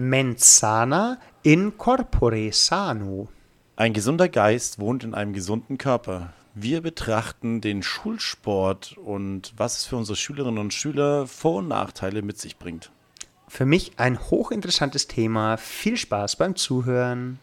[0.00, 3.26] Mens sana in corpore sano.
[3.74, 6.32] Ein gesunder Geist wohnt in einem gesunden Körper.
[6.54, 12.22] Wir betrachten den Schulsport und was es für unsere Schülerinnen und Schüler Vor- und Nachteile
[12.22, 12.92] mit sich bringt.
[13.48, 15.56] Für mich ein hochinteressantes Thema.
[15.56, 17.40] Viel Spaß beim Zuhören.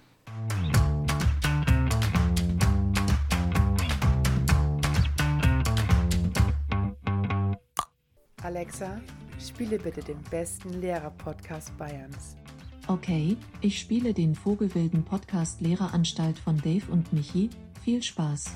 [8.41, 9.01] Alexa,
[9.45, 12.37] spiele bitte den besten Lehrer-Podcast Bayerns.
[12.87, 17.49] Okay, ich spiele den Vogelwilden Podcast Lehreranstalt von Dave und Michi.
[17.83, 18.51] Viel Spaß.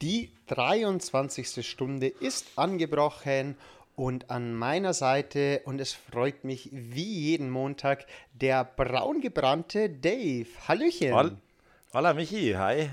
[0.00, 1.66] Die 23.
[1.66, 3.56] Stunde ist angebrochen
[3.94, 10.46] und an meiner Seite, und es freut mich wie jeden Montag, der braungebrannte Dave.
[10.66, 11.12] Hallöchen.
[11.14, 11.36] Hol-
[11.92, 12.88] Hola Michi, hi.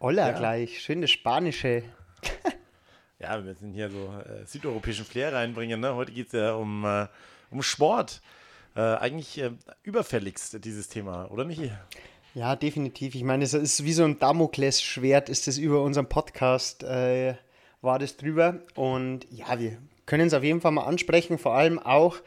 [0.00, 0.38] Hola Ja.
[0.38, 1.82] gleich, schönes Spanische.
[3.20, 5.80] Ja, wir müssen hier so äh, südeuropäischen Flair reinbringen.
[5.80, 5.94] Ne?
[5.94, 7.06] Heute geht es ja um, äh,
[7.50, 8.22] um Sport.
[8.76, 9.50] Äh, eigentlich äh,
[9.82, 11.72] überfälligst dieses Thema, oder Michi?
[12.34, 13.16] Ja, definitiv.
[13.16, 17.34] Ich meine, es ist wie so ein Damoklesschwert, ist es über unseren Podcast, äh,
[17.80, 18.60] war das drüber.
[18.76, 22.18] Und ja, wir können es auf jeden Fall mal ansprechen, vor allem auch,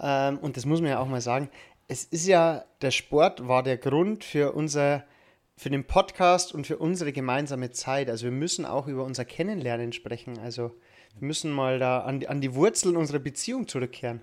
[0.00, 1.50] ähm, und das muss man ja auch mal sagen,
[1.88, 5.04] es ist ja, der Sport war der Grund für unser,
[5.58, 8.08] für den Podcast und für unsere gemeinsame Zeit.
[8.08, 10.38] Also wir müssen auch über unser Kennenlernen sprechen.
[10.38, 10.72] Also
[11.18, 14.22] wir müssen mal da an die, an die Wurzeln unserer Beziehung zurückkehren.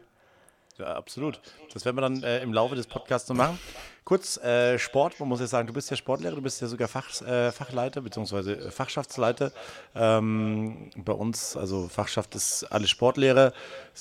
[0.77, 1.41] Ja, absolut.
[1.73, 3.59] Das werden wir dann äh, im Laufe des Podcasts noch machen.
[4.03, 6.87] Kurz äh, Sport, man muss ja sagen, du bist ja Sportlehrer, du bist ja sogar
[6.87, 8.69] Fach, äh, Fachleiter bzw.
[8.69, 9.51] Fachschaftsleiter.
[9.95, 13.51] Ähm, bei uns, also Fachschaft ist alle Sportlehrer,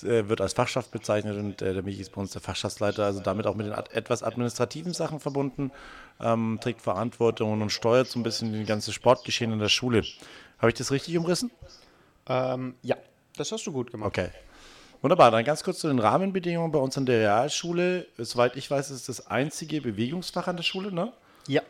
[0.03, 3.21] äh, wird als Fachschaft bezeichnet und äh, der Michi ist bei uns der Fachschaftsleiter, also
[3.21, 5.71] damit auch mit den ad etwas administrativen Sachen verbunden,
[6.21, 10.03] ähm, trägt Verantwortung und steuert so ein bisschen die ganze Sportgeschehen in der Schule.
[10.59, 11.51] Habe ich das richtig umrissen?
[12.29, 12.97] Ähm, ja,
[13.37, 14.09] das hast du gut gemacht.
[14.09, 14.31] Okay.
[15.03, 18.07] Wunderbar, dann ganz kurz zu den Rahmenbedingungen bei uns an der Realschule.
[18.17, 21.13] Soweit ich weiß, ist es das einzige Bewegungsfach an der Schule, ne?
[21.47, 21.61] Ja,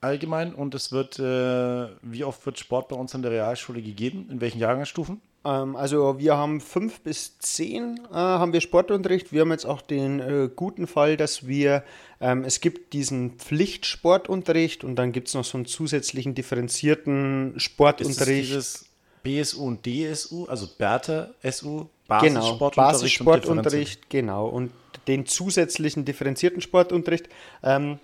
[0.00, 0.54] Allgemein.
[0.54, 4.28] Und es wird, äh, wie oft wird Sport bei uns an der Realschule gegeben?
[4.30, 5.20] In welchen Jahrgangsstufen?
[5.44, 9.32] Ähm, also wir haben fünf bis zehn äh, haben wir Sportunterricht.
[9.32, 11.84] Wir haben jetzt auch den äh, guten Fall, dass wir,
[12.20, 17.62] ähm, es gibt diesen Pflichtsportunterricht und dann gibt es noch so einen zusätzlichen differenzierten Ist
[17.62, 18.50] Sportunterricht.
[18.50, 18.86] dieses
[19.22, 22.60] BSU und DSU, also Bertha SU, Genau, Basissportunterricht?
[22.60, 24.48] und Basissportunterricht, genau.
[24.48, 24.72] Und
[25.08, 27.28] den zusätzlichen differenzierten Sportunterricht,
[27.62, 27.98] ähm,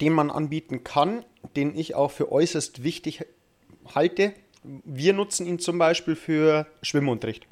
[0.00, 1.24] den man anbieten kann,
[1.56, 3.24] den ich auch für äußerst wichtig
[3.94, 4.32] halte.
[4.62, 7.46] Wir nutzen ihn zum Beispiel für Schwimmunterricht.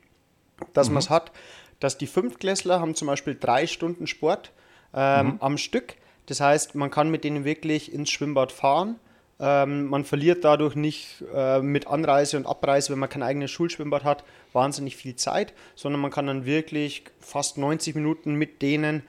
[0.73, 1.33] Dass man es hat,
[1.81, 4.53] dass die Fünftklässler haben zum Beispiel drei Stunden Sport
[4.95, 5.97] ähm, am Stück.
[6.27, 8.99] Das heißt, man kann mit denen wirklich ins Schwimmbad fahren.
[9.39, 14.03] Ähm, man verliert dadurch nicht äh, mit Anreise und Abreise, wenn man kein eigenes Schulschwimmbad
[14.03, 19.03] hat, wahnsinnig viel Zeit, sondern man kann dann wirklich fast 90 Minuten mit denen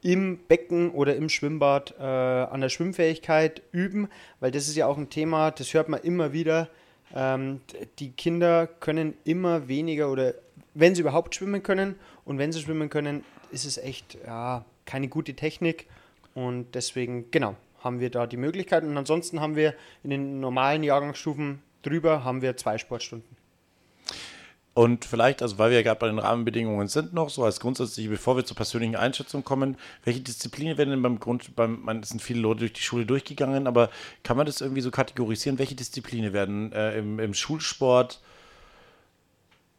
[0.00, 4.08] im Becken oder im Schwimmbad äh, an der Schwimmfähigkeit üben,
[4.40, 6.68] weil das ist ja auch ein Thema, das hört man immer wieder.
[7.14, 7.60] Ähm,
[7.98, 10.34] die Kinder können immer weniger oder
[10.74, 15.08] wenn sie überhaupt schwimmen können und wenn sie schwimmen können, ist es echt ja, keine
[15.08, 15.86] gute Technik
[16.34, 20.82] und deswegen, genau, haben wir da die Möglichkeit und ansonsten haben wir in den normalen
[20.82, 23.43] Jahrgangsstufen drüber haben wir zwei Sportstunden.
[24.74, 28.10] Und vielleicht, also weil wir ja gerade bei den Rahmenbedingungen sind noch, so als grundsätzliche,
[28.10, 32.20] bevor wir zur persönlichen Einschätzung kommen, welche Disziplinen werden denn beim Grund, beim, man, sind
[32.20, 33.88] viele Leute durch die Schule durchgegangen, aber
[34.24, 35.60] kann man das irgendwie so kategorisieren?
[35.60, 38.20] Welche Disziplinen werden äh, im, im Schulsport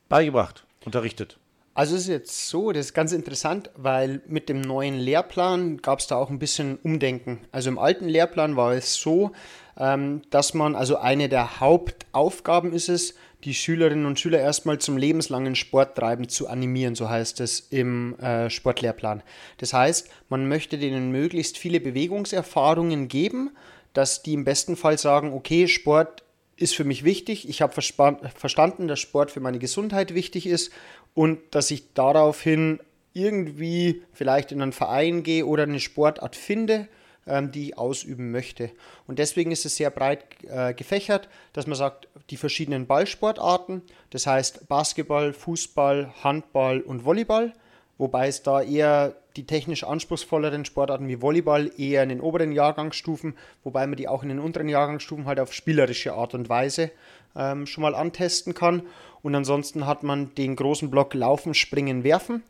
[0.07, 1.37] beigebracht, unterrichtet?
[1.73, 5.99] Also es ist jetzt so, das ist ganz interessant, weil mit dem neuen Lehrplan gab
[5.99, 7.41] es da auch ein bisschen Umdenken.
[7.51, 9.33] Also im alten Lehrplan war es so,
[9.75, 15.55] dass man, also eine der Hauptaufgaben ist es, die Schülerinnen und Schüler erstmal zum lebenslangen
[15.55, 19.21] Sporttreiben zu animieren, so heißt es im äh, Sportlehrplan.
[19.57, 23.51] Das heißt, man möchte denen möglichst viele Bewegungserfahrungen geben,
[23.93, 26.23] dass die im besten Fall sagen, okay, Sport
[26.57, 27.47] ist für mich wichtig.
[27.47, 30.71] Ich habe verstanden, dass Sport für meine Gesundheit wichtig ist
[31.13, 32.79] und dass ich daraufhin
[33.13, 36.87] irgendwie vielleicht in einen Verein gehe oder eine Sportart finde, ähm,
[37.25, 38.71] die ich ausüben möchte.
[39.07, 43.81] Und deswegen ist es sehr breit äh, gefächert, dass man sagt, die verschiedenen Ballsportarten,
[44.11, 47.53] das heißt Basketball, Fußball, Handball und Volleyball,
[47.97, 53.35] wobei es da eher die technisch anspruchsvolleren Sportarten wie Volleyball eher in den oberen Jahrgangsstufen,
[53.63, 56.91] wobei man die auch in den unteren Jahrgangsstufen halt auf spielerische Art und Weise
[57.35, 58.83] ähm, schon mal antesten kann.
[59.21, 62.43] Und ansonsten hat man den großen Block Laufen, Springen, Werfen.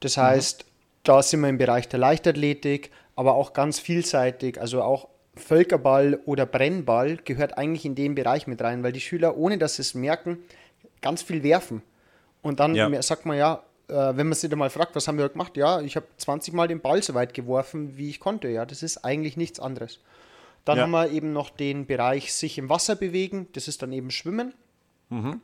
[0.00, 0.64] Das heißt,
[1.04, 6.46] da sind wir im Bereich der Leichtathletik, aber auch ganz vielseitig, also auch Völkerball oder
[6.46, 9.94] Brennball gehört eigentlich in den Bereich mit rein, weil die Schüler, ohne dass sie es
[9.94, 10.38] merken,
[11.00, 11.82] ganz viel werfen.
[12.42, 13.02] Und dann Ja.
[13.02, 15.56] sagt man ja, äh, wenn man sich dann mal fragt, was haben wir gemacht?
[15.56, 18.48] Ja, ich habe 20 Mal den Ball so weit geworfen, wie ich konnte.
[18.48, 20.00] Ja, das ist eigentlich nichts anderes.
[20.64, 20.82] Dann Ja.
[20.82, 23.46] haben wir eben noch den Bereich sich im Wasser bewegen.
[23.54, 24.52] Das ist dann eben Schwimmen.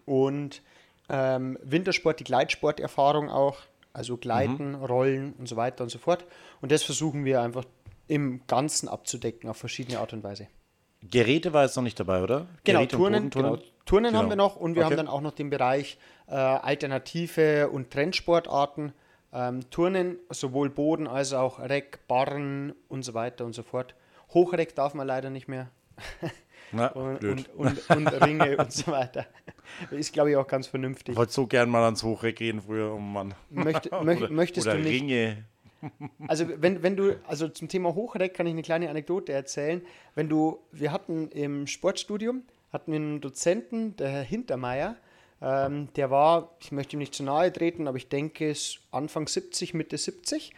[0.06, 0.60] Und
[1.08, 3.58] ähm, Wintersport, die Gleitsporterfahrung auch.
[3.94, 6.26] Also Gleiten, Rollen und so weiter und so fort.
[6.60, 7.64] Und das versuchen wir einfach
[8.08, 10.48] im Ganzen abzudecken auf verschiedene Art und Weise.
[11.10, 12.46] Geräte war jetzt noch nicht dabei, oder?
[12.64, 13.52] Genau, Geräte und Turnen, Bodenturnen?
[13.60, 14.18] genau, Turnen Genau.
[14.22, 14.90] haben wir noch und wir Okay.
[14.90, 15.96] haben dann auch noch den Bereich
[16.26, 18.92] äh, Alternative und Trendsportarten.
[19.32, 23.94] Ähm, Turnen, sowohl Boden als auch Reck, Barren und so weiter und so fort.
[24.32, 25.70] Hochreck darf man leider nicht mehr.
[26.74, 29.26] Na, Und, und, und, und Ringe und so weiter.
[29.90, 31.12] Ist, glaube ich, auch ganz vernünftig.
[31.12, 33.34] Ich wollte so gern mal ans Hochreck gehen früher, oh Mann.
[33.50, 35.02] Möcht, oder, möchtest oder du nicht?
[35.02, 35.44] Ringe.
[36.28, 39.82] Also wenn, wenn du, also zum Thema Hochreck kann ich eine kleine Anekdote erzählen.
[40.14, 42.42] Wenn du, wir hatten im Sportstudium,
[42.72, 44.96] hatten wir einen Dozenten, der Herr Hintermeier,
[45.42, 49.28] ähm, der war, ich möchte ihm nicht zu nahe treten, aber ich denke es Anfang
[49.28, 50.52] 70, Mitte 70.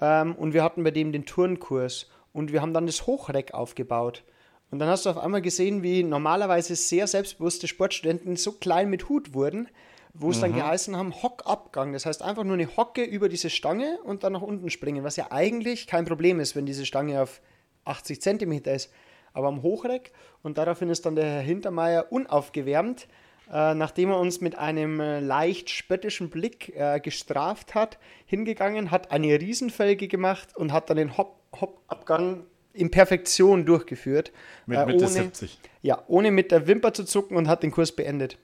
[0.00, 4.24] Ähm, und wir hatten bei dem den Turnkurs und wir haben dann das Hochreck aufgebaut.
[4.70, 9.08] Und dann hast du auf einmal gesehen, wie normalerweise sehr selbstbewusste Sportstudenten so klein mit
[9.08, 9.68] Hut wurden,
[10.14, 11.92] wo es dann geheißen haben, Hockabgang.
[11.92, 15.16] Das heißt einfach nur eine Hocke über diese Stange und dann nach unten springen, was
[15.16, 17.40] ja eigentlich kein Problem ist, wenn diese Stange auf
[17.84, 18.92] 80 Zentimeter ist.
[19.32, 20.12] Aber am Hochreck
[20.42, 23.06] und daraufhin ist dann der Herr Hintermeier unaufgewärmt,
[23.52, 29.10] äh, nachdem er uns mit einem äh, leicht spöttischen Blick äh, gestraft hat, hingegangen, hat
[29.10, 34.32] eine Riesenfelge gemacht und hat dann den Hop- Hop-Abgang in Perfektion durchgeführt.
[34.66, 35.58] Mit äh, Mitte ohne, 70.
[35.82, 38.38] Ja, ohne mit der Wimper zu zucken und hat den Kurs beendet.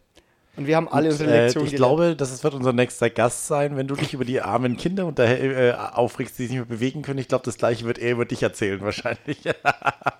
[0.57, 3.77] Und wir haben alle unsere Äh, Lektionen ich glaube, das wird unser nächster Gast sein,
[3.77, 7.03] wenn du dich über die armen Kinder unter, äh, aufregst, die sich nicht mehr bewegen
[7.03, 7.19] können.
[7.19, 9.39] Ich glaube, das gleiche wird er über dich erzählen wahrscheinlich.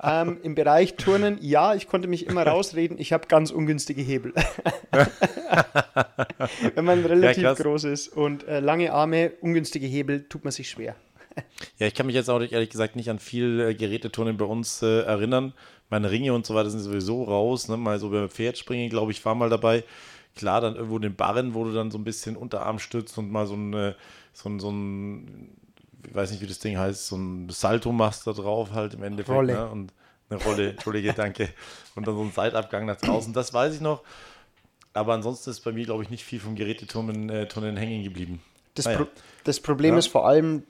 [0.03, 4.33] Ähm, Im Bereich Turnen, ja, ich konnte mich immer rausreden, ich habe ganz ungünstige Hebel.
[6.75, 7.59] Wenn man relativ krass.
[7.59, 10.95] groß ist und äh, lange Arme, ungünstige Hebel, tut man sich schwer.
[11.79, 14.83] Ja, ich kann mich jetzt auch ehrlich gesagt nicht an viel äh, Geräteturnen bei uns
[14.83, 15.53] äh, erinnern.
[15.91, 17.69] Meine Ringe und so weiter sind sowieso raus.
[17.69, 17.77] Ne?
[17.77, 19.85] Mal so beim Pferd springen, glaube ich, war mal dabei.
[20.35, 23.47] Klar, dann irgendwo den Barren, wo du dann so ein bisschen Unterarm stützt und mal
[23.47, 23.95] so ein, äh,
[24.33, 25.51] so ein, so ein
[26.09, 29.03] ich weiß nicht, wie das Ding heißt, so ein Salto machst da drauf halt im
[29.03, 29.37] Endeffekt.
[29.37, 29.53] Rolle.
[29.55, 29.69] Ne?
[29.71, 29.93] Und
[30.31, 31.49] eine Rolle, entschuldige, danke.
[31.95, 33.33] Und dann so ein Seitabgang nach draußen.
[33.33, 34.03] Das weiß ich noch.
[34.93, 38.41] Aber ansonsten ist bei mir, glaube ich, nicht viel vom Geräteturnen äh, Turnen hängen geblieben.
[38.75, 38.99] Das, Naja.
[38.99, 39.07] Pro
[39.45, 39.99] das Problem Ja.
[39.99, 40.63] ist vor allem,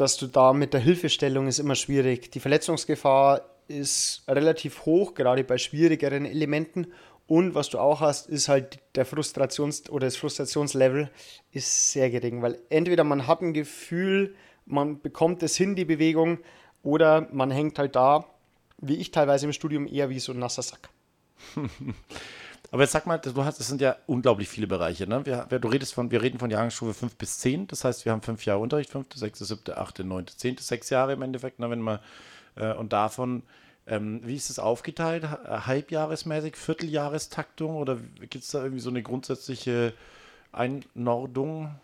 [0.00, 2.30] dass du da mit der Hilfestellung ist immer schwierig.
[2.30, 6.86] Die Verletzungsgefahr ist relativ hoch, gerade bei schwierigeren Elementen.
[7.26, 11.10] Und was du auch hast, ist halt der Frustrations- oder das Frustrationslevel
[11.50, 14.34] ist sehr gering, weil entweder man hat ein Gefühl,
[14.64, 16.38] man bekommt es hin, die Bewegung,
[16.82, 18.24] oder man hängt halt da,
[18.80, 20.88] wie ich teilweise im Studium, eher wie so ein nasser Sack.
[22.70, 25.06] Aber jetzt sag mal, du hast, es sind ja unglaublich viele Bereiche.
[25.06, 25.24] Ne?
[25.24, 27.66] Wir, du redest von, wir reden von Jahrgangsstufe 5 bis 10.
[27.66, 31.14] Das heißt, wir haben fünf Jahre Unterricht, 5., 6., 7., 8., 9., 10., sechs Jahre
[31.14, 31.60] im Endeffekt.
[31.60, 31.70] Ne?
[31.70, 31.98] Wenn man,
[32.56, 33.42] äh, und davon,
[33.86, 35.24] ähm, wie ist es aufgeteilt?
[35.24, 39.94] Ha- Halbjahresmäßig, Vierteljahrestaktung oder gibt es da irgendwie so eine grundsätzliche
[40.52, 41.74] Einordnung?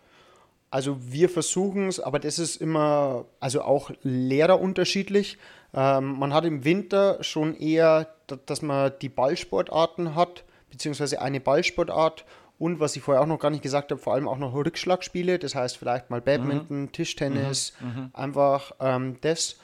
[0.69, 5.37] Also wir versuchen es, aber das ist immer, also auch Lehrer unterschiedlich.
[5.73, 10.43] Ähm, man hat im Winter schon eher, da- dass man die Ballsportarten hat,
[10.75, 12.25] beziehungsweise eine Ballsportart.
[12.57, 15.39] Und was ich vorher auch noch gar nicht gesagt habe, vor allem auch noch Rückschlagspiele,
[15.39, 17.73] das heißt vielleicht mal Badminton, Tischtennis,
[18.13, 19.57] einfach ähm, das.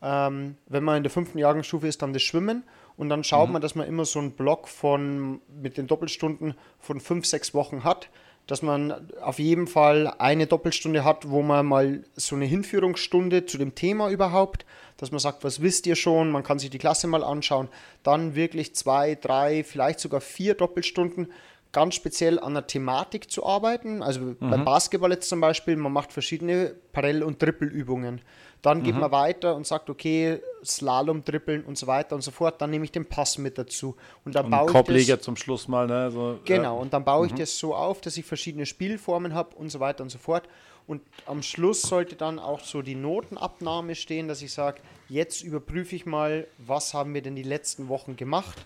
[0.00, 2.62] Ähm, wenn man in der fünften Jahrgangsstufe ist, dann das Schwimmen.
[2.96, 7.00] Und dann schaut man, dass man immer so einen Block von mit den Doppelstunden von
[7.00, 8.08] fünf, sechs Wochen hat,
[8.46, 13.58] dass man auf jeden Fall eine Doppelstunde hat, wo man mal so eine Hinführungsstunde zu
[13.58, 14.64] dem Thema überhaupt,
[14.98, 17.68] dass man sagt, was wisst ihr schon, man kann sich die Klasse mal anschauen,
[18.02, 21.32] dann wirklich zwei, drei, vielleicht sogar vier Doppelstunden
[21.72, 24.02] ganz speziell an der Thematik zu arbeiten.
[24.02, 28.20] Also beim Basketball jetzt zum Beispiel, man macht verschiedene Parallel- und Trippelübungen.
[28.62, 32.60] Dann geht man weiter und sagt, okay, Slalom, Trippeln und so weiter und so fort.
[32.60, 33.96] Dann nehme ich den Pass mit dazu.
[34.24, 35.86] Und dann Und baue ich das, zum Schluss mal.
[35.86, 36.10] Ne?
[36.10, 36.70] So, Genau, Ja.
[36.82, 40.02] und dann baue ich das so auf, dass ich verschiedene Spielformen habe und so weiter
[40.02, 40.48] und so fort.
[40.88, 45.94] Und am Schluss sollte dann auch so die Notenabnahme stehen, dass ich sage, jetzt überprüfe
[45.94, 48.56] ich mal, was haben wir denn die letzten Wochen gemacht.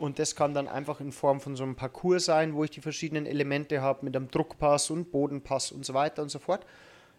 [0.00, 2.80] Und das kann dann einfach in Form von so einem Parcours sein, wo ich die
[2.80, 6.64] verschiedenen Elemente habe mit einem Druckpass und Bodenpass und so weiter und so fort.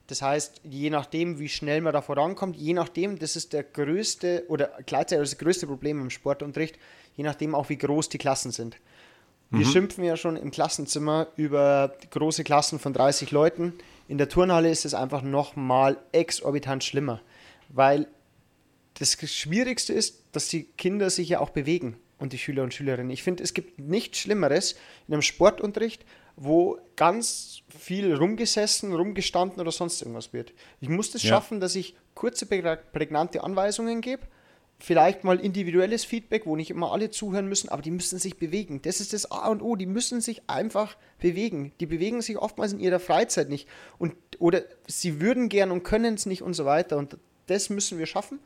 [0.07, 4.45] Das heißt, je nachdem, wie schnell man da vorankommt, je nachdem, das ist der größte
[4.47, 6.79] oder gleichzeitig das größte Problem im Sportunterricht,
[7.15, 8.77] je nachdem auch, wie groß die Klassen sind.
[9.51, 13.73] Wir schimpfen ja schon im Klassenzimmer über große Klassen von 30 Leuten.
[14.07, 17.21] In der Turnhalle ist es einfach nochmal exorbitant schlimmer,
[17.69, 18.07] weil
[18.95, 23.09] das Schwierigste ist, dass die Kinder sich ja auch bewegen und die Schüler und Schülerinnen.
[23.11, 24.75] Ich finde, es gibt nichts Schlimmeres
[25.07, 26.05] in einem Sportunterricht,
[26.37, 30.53] wo ganz viel rumgesessen, rumgestanden oder sonst irgendwas wird.
[30.79, 31.29] Ich muss es Ja.
[31.29, 34.23] schaffen, dass ich kurze, prä- prägnante Anweisungen gebe,
[34.79, 38.81] vielleicht mal individuelles Feedback, wo nicht immer alle zuhören müssen, aber die müssen sich bewegen.
[38.81, 41.71] Das ist das A und O, die müssen sich einfach bewegen.
[41.79, 43.67] Die bewegen sich oftmals in ihrer Freizeit nicht
[43.99, 47.99] und oder sie würden gern und können es nicht und so weiter und das müssen
[47.99, 48.39] wir schaffen.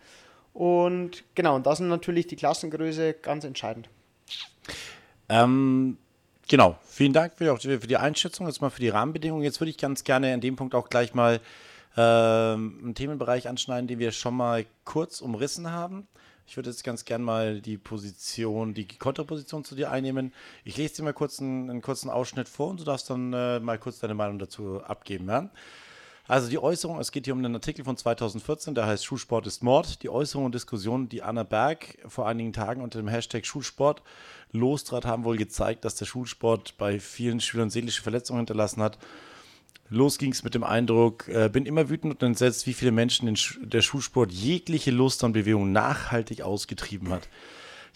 [0.55, 3.89] Und genau, und da sind natürlich die Klassengröße ganz entscheidend.
[5.27, 5.97] Ähm,
[6.47, 9.43] genau, vielen Dank für, auch für die Einschätzung, jetzt mal für die Rahmenbedingungen.
[9.43, 11.41] Jetzt würde ich ganz gerne an dem Punkt auch gleich mal
[11.97, 16.07] ähm, einen Themenbereich anschneiden, den wir schon mal kurz umrissen haben.
[16.47, 20.31] Ich würde jetzt ganz gern mal die Position, die Kontraposition zu dir einnehmen.
[20.63, 23.59] Ich lese dir mal kurz einen, einen kurzen Ausschnitt vor und du darfst dann äh,
[23.59, 25.27] mal kurz deine Meinung dazu abgeben.
[25.27, 25.49] Ja?
[26.27, 29.63] Also die Äußerung, es geht hier um einen Artikel von 2014, der heißt Schulsport ist
[29.63, 30.01] Mord.
[30.01, 34.01] Die Äußerung und Diskussion, die Anna Berg vor einigen Tagen unter dem Hashtag Schulsport
[34.51, 38.97] lostrat, haben wohl gezeigt, dass der Schulsport bei vielen Schülern seelische Verletzungen hinterlassen hat.
[39.89, 43.35] Los ging es mit dem Eindruck, äh, bin immer wütend und entsetzt, wie viele Menschen
[43.35, 47.29] Sch der Schulsport jegliche Lust an Bewegung nachhaltig ausgetrieben hat.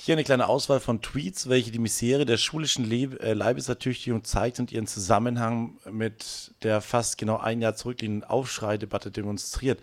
[0.01, 4.57] Hier eine kleine Auswahl von Tweets, welche die Misere der schulischen Leb äh, Leibesertüchtigung zeigt
[4.61, 9.81] und ihren Zusammenhang mit der fast genau ein Jahr zurückliegenden Aufschreidebatte demonstriert.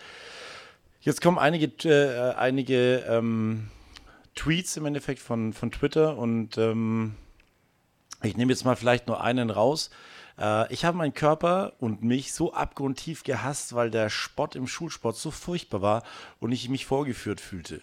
[1.02, 3.68] Jetzt kommen einige, äh, einige ähm,
[4.35, 7.14] Tweets im Endeffekt von, von Twitter und ähm,
[8.23, 9.90] ich nehme jetzt mal vielleicht nur einen raus.
[10.38, 15.18] Äh, ich habe meinen Körper und mich so abgrundtief gehasst, weil der Spott im Schulsport
[15.18, 16.02] so furchtbar war
[16.40, 17.82] und ich mich vorgeführt fühlte.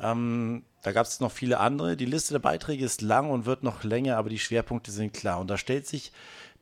[0.00, 1.96] Ähm, da gab es noch viele andere.
[1.96, 5.40] Die Liste der Beiträge ist lang und wird noch länger, aber die Schwerpunkte sind klar.
[5.40, 6.12] Und da stellt sich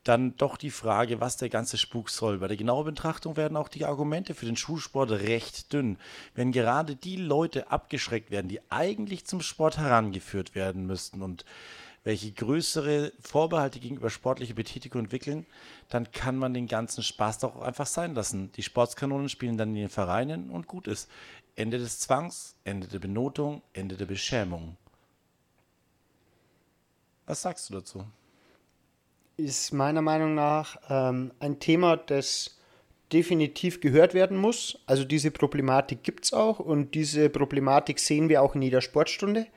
[0.05, 2.37] dann doch die Frage, was der ganze Spuk soll.
[2.37, 5.97] Bei der genauen Betrachtung werden auch die Argumente für den Schulsport recht dünn.
[6.35, 11.43] Wenn gerade die Leute abgeschreckt werden, die eigentlich zum Sport herangeführt werden müssten und
[12.05, 15.45] welche größere Vorbehalte gegenüber sportlicher Betätigung entwickeln,
[15.89, 18.51] dann kann man den ganzen Spaß doch einfach sein lassen.
[18.53, 21.09] Die Sportskanonen spielen dann in den Vereinen und gut ist.
[21.55, 24.77] Ende des Zwangs, Ende der Benotung, Ende der Beschämung.
[27.25, 28.05] Was sagst du dazu?
[29.37, 32.57] ist meiner Meinung nach ähm, ein Thema, das
[33.11, 34.79] definitiv gehört werden muss.
[34.85, 39.47] Also diese Problematik gibt es auch und diese Problematik sehen wir auch in jeder Sportstunde.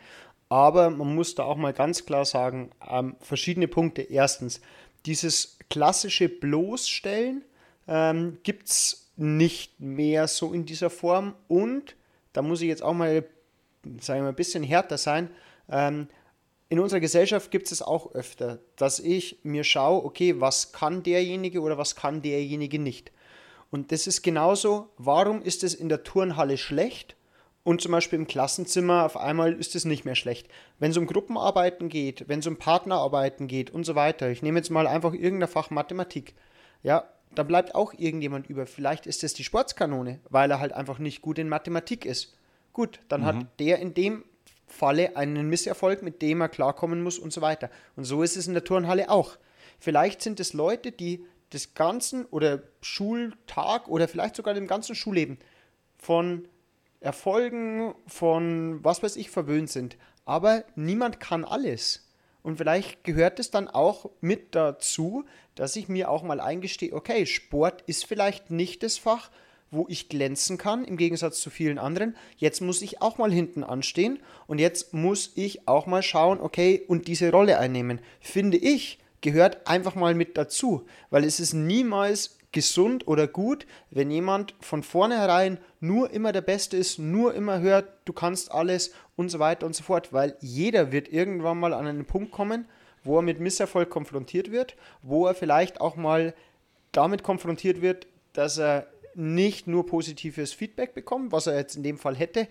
[0.48, 4.02] Aber man muss da auch mal ganz klar sagen, ähm, verschiedene Punkte.
[4.02, 4.60] Erstens,
[5.04, 7.42] dieses klassische Bloßstellen
[7.88, 11.34] ähm, gibt es nicht mehr so in dieser Form.
[11.48, 11.96] Und
[12.32, 13.24] da muss ich jetzt auch mal,
[14.00, 15.30] sagen wir mal, ein bisschen härter sein.
[15.68, 16.08] Ähm,
[16.68, 21.60] in unserer Gesellschaft gibt es auch öfter, dass ich mir schaue, okay, was kann derjenige
[21.60, 23.12] oder was kann derjenige nicht.
[23.70, 27.16] Und das ist genauso, warum ist es in der Turnhalle schlecht
[27.62, 30.48] und zum Beispiel im Klassenzimmer auf einmal ist es nicht mehr schlecht.
[30.78, 34.58] Wenn es um Gruppenarbeiten geht, wenn es um Partnerarbeiten geht und so weiter, ich nehme
[34.58, 36.34] jetzt mal einfach irgendein Fach Mathematik,
[36.82, 38.66] ja, da bleibt auch irgendjemand über.
[38.66, 42.34] Vielleicht ist es die Sportskanone, weil er halt einfach nicht gut in Mathematik ist.
[42.72, 44.24] Gut, dann hat der in dem
[44.66, 47.70] Falle einen Misserfolg, mit dem er klarkommen muss und so weiter.
[47.94, 49.36] Und so ist es in der Turnhalle auch.
[49.78, 55.38] Vielleicht sind es Leute, die des ganzen oder Schultag oder vielleicht sogar dem ganzen Schulleben
[55.96, 56.48] von
[57.00, 59.96] Erfolgen, von was weiß ich verwöhnt sind.
[60.24, 62.05] Aber niemand kann alles.
[62.46, 65.24] Und vielleicht gehört es dann auch mit dazu,
[65.56, 69.32] dass ich mir auch mal eingestehe, okay, Sport ist vielleicht nicht das Fach,
[69.72, 72.14] wo ich glänzen kann, im Gegensatz zu vielen anderen.
[72.36, 76.84] Jetzt muss ich auch mal hinten anstehen und jetzt muss ich auch mal schauen, okay,
[76.86, 77.98] und diese Rolle einnehmen.
[78.20, 84.08] Finde ich, gehört einfach mal mit dazu, weil es ist niemals gesund oder gut, wenn
[84.08, 89.30] jemand von vornherein nur immer der Beste ist, nur immer hört, du kannst alles und
[89.30, 92.66] so weiter und so fort, weil jeder wird irgendwann mal an einen Punkt kommen,
[93.02, 96.34] wo er mit Misserfolg konfrontiert wird, wo er vielleicht auch mal
[96.92, 101.96] damit konfrontiert wird, dass er nicht nur positives Feedback bekommt, was er jetzt in dem
[101.98, 102.48] Fall hätte.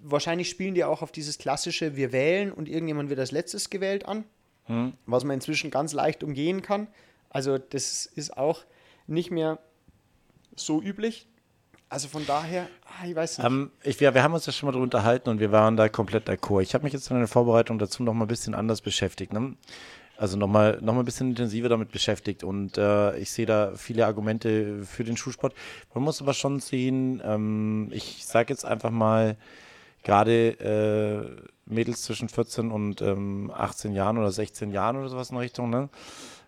[0.00, 4.06] Wahrscheinlich spielen die auch auf dieses klassische Wir wählen und irgendjemand wird als letztes gewählt
[4.06, 4.24] an,
[5.06, 6.88] was man inzwischen ganz leicht umgehen kann.
[7.30, 8.64] Also das ist auch
[9.06, 9.58] nicht mehr
[10.56, 11.28] so üblich.
[11.94, 13.46] Also von daher, ah, ich weiß nicht.
[13.46, 15.88] Ähm, ich, wir, wir haben uns ja schon mal darüber unterhalten und wir waren da
[15.88, 16.60] komplett d'accord.
[16.62, 19.32] Ich habe mich jetzt in der Vorbereitung dazu noch mal ein bisschen anders beschäftigt.
[19.32, 19.54] Ne?
[20.16, 24.06] Also nochmal noch mal ein bisschen intensiver damit beschäftigt und äh, ich sehe da viele
[24.06, 25.54] Argumente für den Schulsport.
[25.94, 29.36] Man muss aber schon sehen, ähm, ich sage jetzt einfach mal,
[30.02, 31.36] gerade
[31.68, 35.70] äh, Mädels zwischen 14 und ähm, 18 Jahren oder 16 Jahren oder sowas in Richtung,
[35.70, 35.88] ne?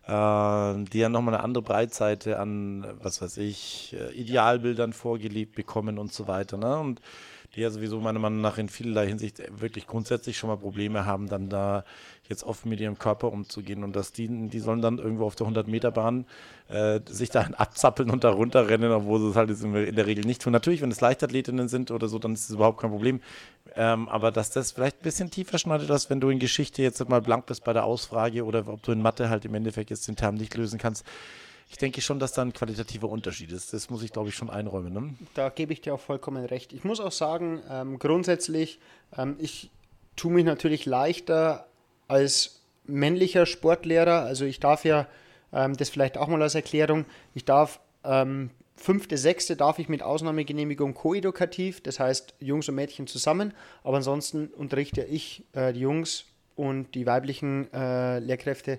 [0.07, 5.99] Äh, die ja nochmal eine andere Breitseite an, was weiß ich, äh, Idealbildern vorgelebt bekommen
[5.99, 6.57] und so weiter.
[6.57, 6.79] Ne?
[6.79, 7.01] Und
[7.57, 11.29] die ja sowieso meiner Meinung nach in vielerlei Hinsicht wirklich grundsätzlich schon mal Probleme haben,
[11.29, 11.85] dann da
[12.29, 15.47] jetzt offen mit ihrem Körper umzugehen und dass die, die sollen dann irgendwo auf der
[15.47, 16.27] 100-Meter-Bahn
[16.69, 20.43] äh, sich da abzappeln und da runterrennen, obwohl sie es halt in der Regel nicht
[20.43, 20.53] tun.
[20.53, 23.21] Natürlich, wenn es Leichtathletinnen sind oder so, dann ist es überhaupt kein Problem.
[23.75, 27.07] Ähm, aber dass das vielleicht ein bisschen tiefer schneidet, dass wenn du in Geschichte jetzt
[27.09, 30.09] mal blank bist bei der Ausfrage oder ob du in Mathe halt im Endeffekt jetzt
[30.09, 31.05] den Term nicht lösen kannst,
[31.69, 33.73] ich denke schon, dass da ein qualitativer Unterschied ist.
[33.73, 34.93] Das muss ich, glaube ich, schon einräumen.
[34.93, 35.15] Ne?
[35.35, 36.73] Da gebe ich dir auch vollkommen recht.
[36.73, 38.79] Ich muss auch sagen, ähm, grundsätzlich,
[39.17, 39.71] ähm, ich
[40.15, 41.67] tue mich natürlich leichter
[42.09, 44.23] als männlicher Sportlehrer.
[44.23, 45.09] Also ich darf ja,
[45.53, 47.05] ähm, das vielleicht auch mal als Erklärung,
[47.35, 53.07] ich darf ähm, fünfte, sechste darf ich mit Ausnahmegenehmigung koedukativ, das heißt Jungs und Mädchen
[53.07, 58.79] zusammen, aber ansonsten unterrichte ich äh, die Jungs und die weiblichen äh, Lehrkräfte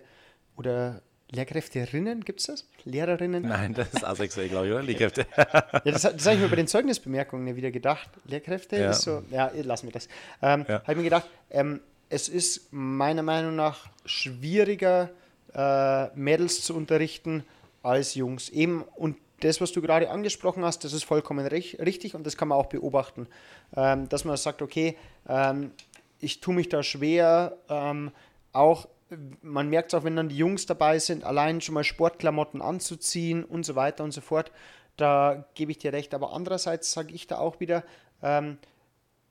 [0.56, 2.66] oder Lehrkräfterinnen, gibt es das?
[2.86, 3.44] Lehrerinnen?
[3.44, 4.84] Nein, das ist asexuell, glaube ich, oder?
[4.84, 5.28] Lehrkräfte.
[5.38, 8.10] ja, das, das habe ich mir bei den Zeugnisbemerkungen wieder gedacht.
[8.26, 8.92] Lehrkräfte ja.
[8.92, 10.08] ist so, ja, lassen wir das.
[10.42, 10.82] Ähm, ja.
[10.82, 15.10] Habe ich mir gedacht, ähm, es ist meiner Meinung nach schwieriger,
[15.54, 17.44] äh, Mädels zu unterrichten
[17.84, 18.50] als Jungs.
[18.50, 22.48] Eben, und das, was du gerade angesprochen hast, das ist vollkommen richtig und das kann
[22.48, 23.28] man auch beobachten.
[23.76, 25.72] Ähm, dass man sagt, okay, ähm,
[26.20, 28.12] ich tue mich da schwer, ähm,
[28.54, 28.88] auch
[29.42, 33.44] man merkt es auch, wenn dann die Jungs dabei sind, allein schon mal Sportklamotten anzuziehen
[33.44, 34.52] und so weiter und so fort.
[34.98, 36.14] Da gebe ich dir recht.
[36.14, 37.84] Aber andererseits sage ich da auch wieder,
[38.22, 38.58] ähm,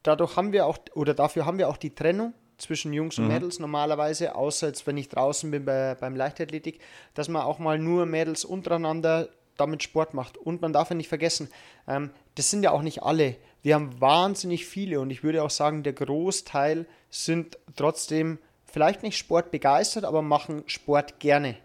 [0.02, 3.32] dadurch haben wir auch, oder dafür haben wir auch die Trennung zwischen Jungs und mhm.
[3.32, 6.80] Mädels normalerweise, außer jetzt, wenn ich draußen bin bei, beim Leichtathletik,
[7.14, 10.36] dass man auch mal nur Mädels untereinander damit Sport macht.
[10.36, 11.48] Und man darf ja nicht vergessen,
[11.88, 13.36] ähm, das sind ja auch nicht alle.
[13.62, 18.38] Wir haben wahnsinnig viele und ich würde auch sagen, der Großteil sind trotzdem
[18.76, 21.56] vielleicht nicht Sport begeistert, aber machen Sport gerne.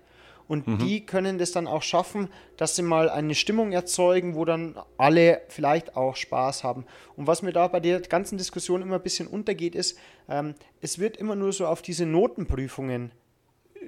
[0.47, 0.77] Und mhm.
[0.77, 5.41] die können das dann auch schaffen, dass sie mal eine Stimmung erzeugen, wo dann alle
[5.49, 6.85] vielleicht auch Spaß haben.
[7.17, 9.99] Und was mir da bei der ganzen Diskussion immer ein bisschen untergeht, ist,
[10.29, 13.11] ähm, es wird immer nur so auf diese Notenprüfungen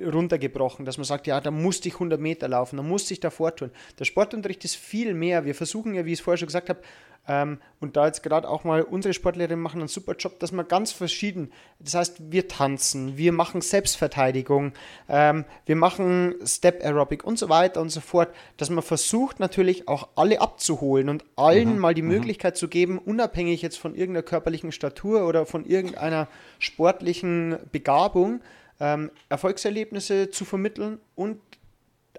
[0.02, 3.56] runtergebrochen, dass man sagt, ja, da musste ich 100 Meter laufen, da musste ich davor
[3.56, 3.72] tun.
[4.00, 5.46] Der Sportunterricht ist viel mehr.
[5.46, 6.82] Wir versuchen ja, wie ich es vorher schon gesagt habe,
[7.26, 10.68] ähm, und da jetzt gerade auch mal unsere Sportlerin machen einen super Job, dass man
[10.68, 14.74] ganz verschieden, das heißt, wir tanzen, wir machen Selbstverteidigung,
[15.08, 19.88] ähm, wir machen Step Aerobic und so weiter und so fort, dass man versucht natürlich
[19.88, 21.80] auch alle abzuholen und allen mhm.
[21.80, 22.10] mal die mhm.
[22.10, 26.28] Möglichkeit zu geben, unabhängig jetzt von irgendeiner körperlichen Statur oder von irgendeiner
[26.60, 28.42] sportlichen Begabung,
[28.80, 31.40] ähm, Erfolgserlebnisse zu vermitteln und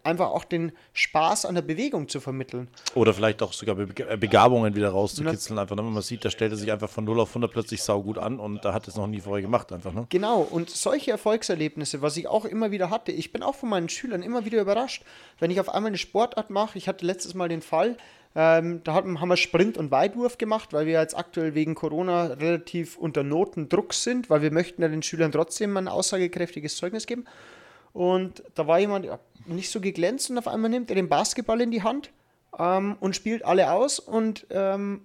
[0.05, 2.69] einfach auch den Spaß an der Bewegung zu vermitteln.
[2.95, 5.59] Oder vielleicht auch sogar äh, Begabungen wieder rauszukitzeln.
[5.59, 5.85] Einfach, ne?
[5.85, 8.39] wenn man sieht, da stellt er sich einfach von 0 auf 100 plötzlich saugut an
[8.39, 9.73] und da hat es noch nie vorher gemacht.
[9.73, 10.07] Einfach, ne?
[10.11, 13.89] Genau, und solche Erfolgserlebnisse, was ich auch immer wieder hatte, ich bin auch von meinen
[13.89, 15.05] Schülern immer wieder überrascht,
[15.39, 16.77] wenn ich auf einmal eine Sportart mache.
[16.79, 17.97] Ich hatte letztes Mal den Fall,
[18.37, 22.97] ähm, da haben wir Sprint und Weitwurf gemacht, weil wir jetzt aktuell wegen Corona relativ
[22.97, 27.27] unter Notendruck sind, weil wir möchten ja den Schülern trotzdem ein aussagekräftiges Zeugnis geben.
[27.93, 29.09] Und da war jemand
[29.47, 32.11] nicht so geglänzt und auf einmal nimmt er den Basketball in die Hand
[32.59, 35.03] ähm, und spielt alle aus und ähm,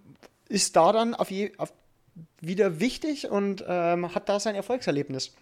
[0.48, 1.72] ist da dann auf je, auf
[2.42, 5.36] wieder wichtig und ähm, hat da sein Erfolgserlebnis.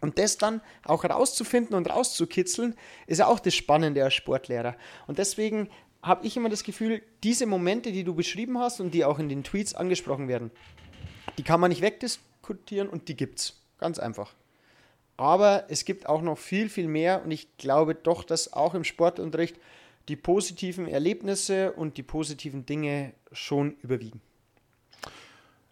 [0.00, 2.74] Und das dann auch rauszufinden und rauszukitzeln,
[3.06, 4.74] ist ja auch das Spannende als Sportlehrer.
[5.06, 5.68] Und deswegen
[6.02, 9.28] habe ich immer das Gefühl, diese Momente, die du beschrieben hast und die auch in
[9.28, 10.50] den Tweets angesprochen werden,
[11.38, 13.60] die kann man nicht wegdiskutieren und die gibt's.
[13.78, 14.34] Ganz einfach.
[15.16, 18.84] Aber es gibt auch noch viel, viel mehr und ich glaube doch, dass auch im
[18.84, 19.56] Sportunterricht
[20.08, 24.20] die positiven Erlebnisse und die positiven Dinge schon überwiegen.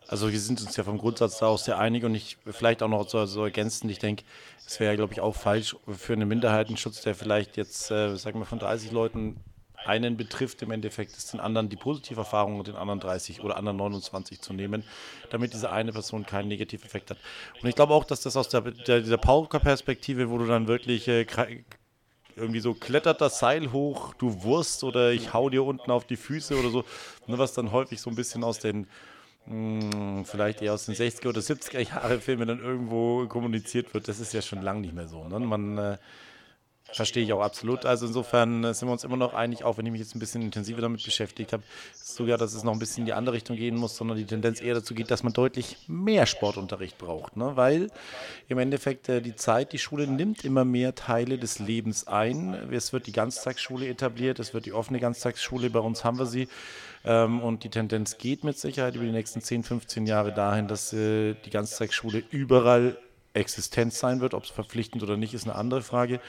[0.06, 2.88] Also wir sind uns ja vom Grundsatz da auch sehr einig und ich vielleicht auch
[2.88, 4.24] noch so, so ergänzend, ich denke,
[4.66, 8.40] es wäre ja, glaube ich, auch falsch für einen Minderheitenschutz, der vielleicht jetzt, äh, sagen
[8.40, 9.36] wir, von 30 Leuten
[9.84, 13.76] einen betrifft, im Endeffekt ist den anderen die Positiverfahrung und den anderen 30 oder anderen
[13.78, 14.84] 29 zu nehmen,
[15.30, 17.18] damit diese eine Person keinen negativen Effekt hat.
[17.62, 21.08] Und ich glaube auch, dass das aus der, der dieser Pauker-Perspektive, wo du dann wirklich
[21.08, 21.26] äh,
[22.36, 26.16] irgendwie so klettert das Seil hoch, du Wurst oder ich hau dir unten auf die
[26.16, 26.84] Füße oder so,
[27.26, 28.86] ne, was dann häufig so ein bisschen aus den
[29.46, 34.20] hm, vielleicht eher aus den 60er oder 70er Jahre Filmen dann irgendwo kommuniziert wird, das
[34.20, 35.26] ist ja schon lange nicht mehr so.
[35.26, 35.40] Ne?
[35.40, 35.98] Man äh,
[36.92, 37.86] Verstehe ich auch absolut.
[37.86, 40.18] Also insofern äh, sind wir uns immer noch einig, auch wenn ich mich jetzt ein
[40.18, 41.62] bisschen intensiver damit beschäftigt habe,
[41.94, 44.60] sogar, dass es noch ein bisschen in die andere Richtung gehen muss, sondern die Tendenz
[44.60, 47.36] eher dazu geht, dass man deutlich mehr Sportunterricht braucht.
[47.36, 47.52] Ne?
[47.54, 47.90] Weil
[48.48, 52.54] im Endeffekt äh, die Zeit, die Schule nimmt immer mehr Teile des Lebens ein.
[52.72, 56.48] Es wird die Ganztagsschule etabliert, es wird die offene Ganztagsschule, bei uns haben wir sie.
[57.04, 60.92] Ähm, und die Tendenz geht mit Sicherheit über die nächsten 10, 15 Jahre dahin, dass
[60.92, 62.96] äh, die Ganztagsschule überall
[63.32, 64.34] Existenz sein wird.
[64.34, 66.20] Ob es verpflichtend oder nicht, ist eine andere Frage.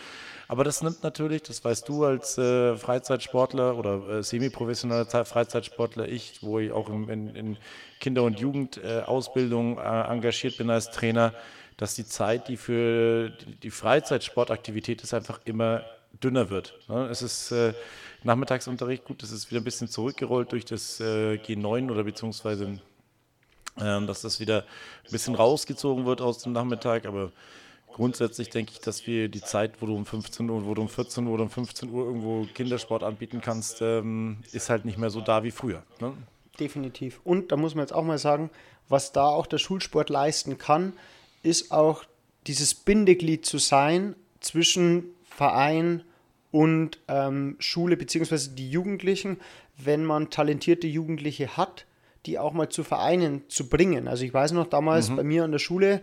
[0.52, 6.44] Aber das nimmt natürlich, das weißt du als äh, Freizeitsportler oder äh, semi-professioneller Freizeitsportler, ich,
[6.44, 7.58] wo ich auch in, in, in
[8.02, 11.34] Kinder- und Jugendausbildung äh, engagiert bin als Trainer,
[11.78, 13.30] dass die Zeit, die für
[13.64, 15.86] die, Freizeitsportaktivität ist, einfach immer
[16.22, 16.78] dünner wird.
[16.90, 17.08] Ne?
[17.10, 17.74] Es ist äh,
[18.24, 22.78] Nachmittagsunterricht, gut, das ist wieder ein bisschen zurückgerollt durch das äh, G9 oder beziehungsweise
[23.80, 24.66] ähm, dass das wieder
[25.06, 27.32] ein bisschen rausgezogen wird aus dem Nachmittag, aber
[27.94, 30.90] grundsätzlich denke ich, dass wir die Zeit, wo du um 15 Uhr, wo du um
[30.90, 35.10] 14 Uhr oder um 15 Uhr irgendwo Kindersport anbieten kannst, ähm, ist halt nicht mehr
[35.10, 35.84] so da wie früher.
[36.00, 36.14] Ne?
[36.60, 37.22] Definitiv.
[37.24, 38.50] Und da muss man jetzt auch mal sagen,
[38.90, 40.94] was da auch der Schulsport leisten kann,
[41.44, 42.04] ist auch
[42.48, 46.04] dieses Bindeglied zu sein zwischen Verein
[46.52, 48.50] und ähm, Schule bzw.
[48.54, 49.40] die Jugendlichen,
[49.78, 51.86] wenn man talentierte Jugendliche hat,
[52.26, 54.08] die auch mal zu Vereinen zu bringen.
[54.08, 55.16] Also ich weiß noch damals mhm.
[55.16, 56.02] bei mir an der Schule,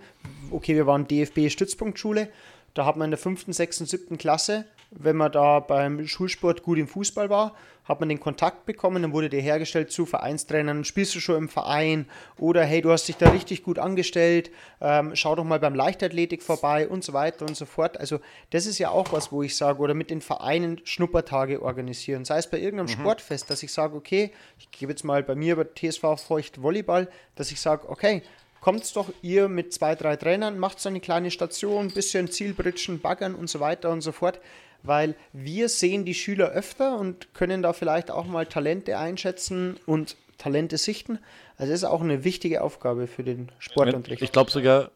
[0.50, 2.28] okay, wir waren DFB-Stützpunktschule,
[2.74, 6.78] da hat man in der fünften, sechsten, siebten Klasse, wenn man da beim Schulsport gut
[6.78, 7.54] im Fußball war,
[7.88, 11.48] hat man den Kontakt bekommen, dann wurde der hergestellt zu Vereinstrainern, spielst du schon im
[11.48, 15.74] Verein oder hey, du hast dich da richtig gut angestellt, ähm, schau doch mal beim
[15.74, 17.98] Leichtathletik vorbei und so weiter und so fort.
[17.98, 18.20] Also
[18.50, 22.38] das ist ja auch was, wo ich sage, oder mit den Vereinen Schnuppertage organisieren, sei
[22.38, 23.00] es bei irgendeinem mhm.
[23.00, 27.08] Sportfest, dass ich sage, okay, ich gebe jetzt mal bei mir bei TSV Feucht Volleyball,
[27.36, 28.22] dass ich sage, okay,
[28.60, 33.34] kommt doch ihr mit zwei, drei Trainern, macht so eine kleine Station, bisschen Zielbritschen, Baggern
[33.34, 34.40] und so weiter und so fort
[34.82, 40.16] weil wir sehen die Schüler öfter und können da vielleicht auch mal Talente einschätzen und
[40.38, 41.18] Talente sichten.
[41.56, 44.22] Also das ist auch eine wichtige Aufgabe für den Sportunterricht.
[44.22, 44.90] Ich glaube sogar,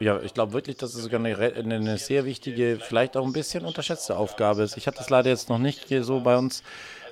[0.00, 3.64] ja, ich glaube wirklich, dass es sogar eine, eine, sehr wichtige, vielleicht auch ein bisschen
[3.64, 4.76] unterschätzte Aufgabe ist.
[4.76, 6.62] Ich hatte das leider jetzt noch nicht so bei uns,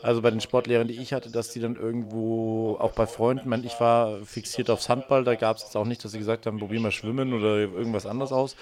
[0.02, 3.78] also bei den Sportlehrern, die ich hatte, dass die dann irgendwo, auch bei Freunden, ich
[3.80, 6.80] war fixiert aufs Handball, da gab es jetzt auch nicht, dass sie gesagt haben, probier
[6.80, 8.56] mal schwimmen oder irgendwas anderes aus,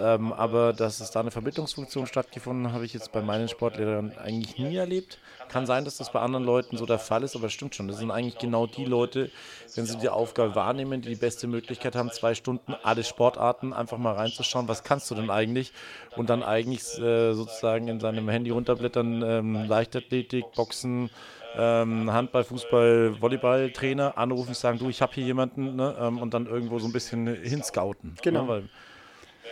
[0.00, 4.58] ähm, aber dass es da eine Vermittlungsfunktion stattgefunden habe ich jetzt bei meinen Sportlehrern eigentlich
[4.58, 5.18] nie erlebt.
[5.48, 7.86] Kann sein, dass das bei anderen Leuten so der Fall ist, aber es stimmt schon.
[7.86, 9.30] Das sind eigentlich genau die Leute,
[9.74, 13.98] wenn sie die Aufgabe wahrnehmen, die die beste Möglichkeit haben, zwei Stunden alle Sportarten einfach
[13.98, 15.72] mal reinzuschauen, was kannst du denn eigentlich?
[16.16, 21.10] Und dann eigentlich äh, sozusagen in seinem Handy runterblättern, ähm, Leichtathletik, Boxen,
[21.56, 25.94] ähm, Handball, Fußball, Volleyball, Trainer anrufen, sagen, du, ich habe hier jemanden ne?
[26.00, 28.16] ähm, und dann irgendwo so ein bisschen hinscouten.
[28.22, 28.42] Genau.
[28.42, 28.48] Ne?
[28.48, 28.68] Weil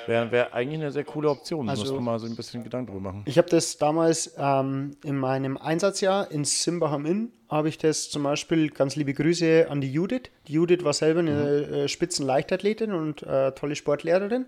[0.06, 1.68] Wäre wär eigentlich eine sehr coole Option.
[1.68, 3.22] Also, Muss man mal so ein bisschen Gedanken drüber machen.
[3.26, 8.10] Ich habe das damals ähm, in meinem Einsatzjahr in Simbach am Inn, habe ich das
[8.10, 10.30] zum Beispiel, ganz liebe Grüße an die Judith.
[10.48, 11.74] Die Judith war selber eine mhm.
[11.74, 14.46] äh, Spitzenleichtathletin und äh, tolle Sportlehrerin.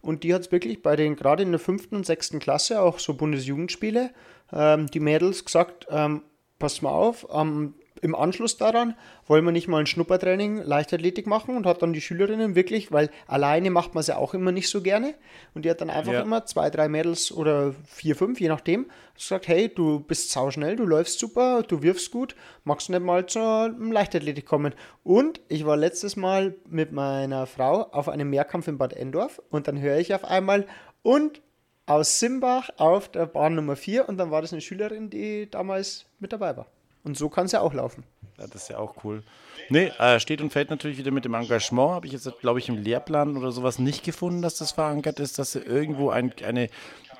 [0.00, 2.98] Und die hat es wirklich bei den, gerade in der fünften und sechsten Klasse, auch
[2.98, 4.10] so Bundesjugendspiele,
[4.52, 6.22] ähm, die Mädels gesagt, ähm,
[6.58, 8.94] passt mal auf, am im Anschluss daran
[9.26, 13.10] wollen wir nicht mal ein Schnuppertraining Leichtathletik machen und hat dann die Schülerinnen wirklich, weil
[13.26, 15.14] alleine macht man es ja auch immer nicht so gerne.
[15.54, 16.22] Und die hat dann einfach ja.
[16.22, 20.84] immer zwei, drei Mädels oder vier, fünf, je nachdem, gesagt, hey, du bist sauschnell, du
[20.84, 24.74] läufst super, du wirfst gut, magst du nicht mal zur Leichtathletik kommen?
[25.02, 29.68] Und ich war letztes Mal mit meiner Frau auf einem Mehrkampf in Bad Endorf und
[29.68, 30.66] dann höre ich auf einmal
[31.02, 31.40] und
[31.86, 36.06] aus Simbach auf der Bahn Nummer 4 und dann war das eine Schülerin, die damals
[36.18, 36.66] mit dabei war.
[37.06, 38.02] Und so kann es ja auch laufen.
[38.36, 39.22] Ja, das ist ja auch cool.
[39.68, 41.92] Nee, äh, steht und fällt natürlich wieder mit dem Engagement.
[41.92, 45.38] Habe ich jetzt, glaube ich, im Lehrplan oder sowas nicht gefunden, dass das verankert ist,
[45.38, 46.68] dass sie irgendwo ein, eine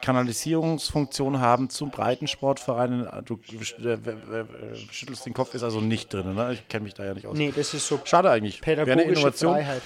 [0.02, 3.08] Kanalisierungsfunktion haben zum Breitensportverein.
[3.24, 3.38] Du
[3.80, 6.34] äh, äh, schüttelst den Kopf, ist also nicht drin.
[6.34, 6.54] Ne?
[6.54, 7.38] Ich kenne mich da ja nicht aus.
[7.38, 8.00] Nee, das ist so.
[8.02, 8.60] Schade eigentlich.
[8.60, 9.54] Pädagogische Wäre eine Innovation.
[9.54, 9.82] Freiheit.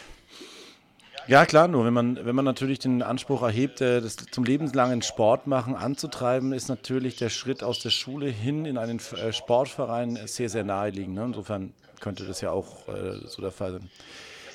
[1.27, 5.03] Ja, klar, nur wenn man, wenn man natürlich den Anspruch erhebt, äh, das zum lebenslangen
[5.03, 10.19] Sport machen anzutreiben, ist natürlich der Schritt aus der Schule hin in einen äh, Sportverein
[10.27, 11.15] sehr, sehr naheliegend.
[11.15, 11.25] Ne?
[11.27, 13.91] Insofern könnte das ja auch äh, so der Fall sein.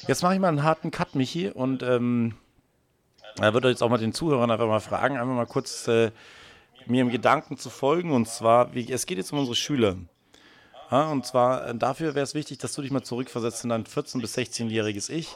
[0.08, 2.36] Jetzt mache ich mal einen harten Cut, Michi, und ähm,
[3.40, 6.12] er würde jetzt auch mal den Zuhörern einfach mal fragen, einfach mal kurz äh,
[6.86, 8.12] mir im Gedanken zu folgen.
[8.12, 9.96] Und zwar, wie, es geht jetzt um unsere Schüler.
[10.92, 13.86] Ja, und zwar äh, dafür wäre es wichtig, dass du dich mal zurückversetzt in dein
[13.86, 15.36] 14- bis 16-jähriges Ich.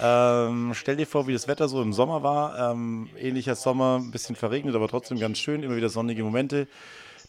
[0.00, 2.72] Ähm, stell dir vor, wie das Wetter so im Sommer war.
[2.72, 6.66] Ähm, ähnlicher Sommer, ein bisschen verregnet, aber trotzdem ganz schön, immer wieder sonnige Momente.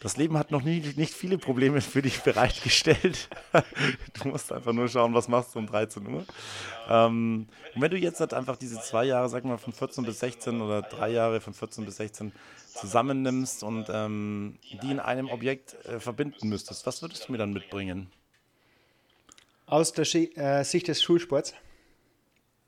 [0.04, 3.30] Das Leben hat noch nie, nicht viele Probleme für dich bereitgestellt.
[4.22, 6.26] du musst einfach nur schauen, was machst du um 13 Uhr.
[6.90, 10.20] Ähm, und wenn du jetzt halt einfach diese zwei Jahre, sag mal von 14 bis
[10.20, 12.34] 16 oder drei Jahre von 14 bis 16
[12.68, 17.54] zusammennimmst und ähm, die in einem Objekt äh, verbinden müsstest, was würdest du mir dann
[17.54, 18.12] mitbringen?
[19.68, 20.06] Aus der
[20.38, 21.54] äh, Sicht des Schulsports?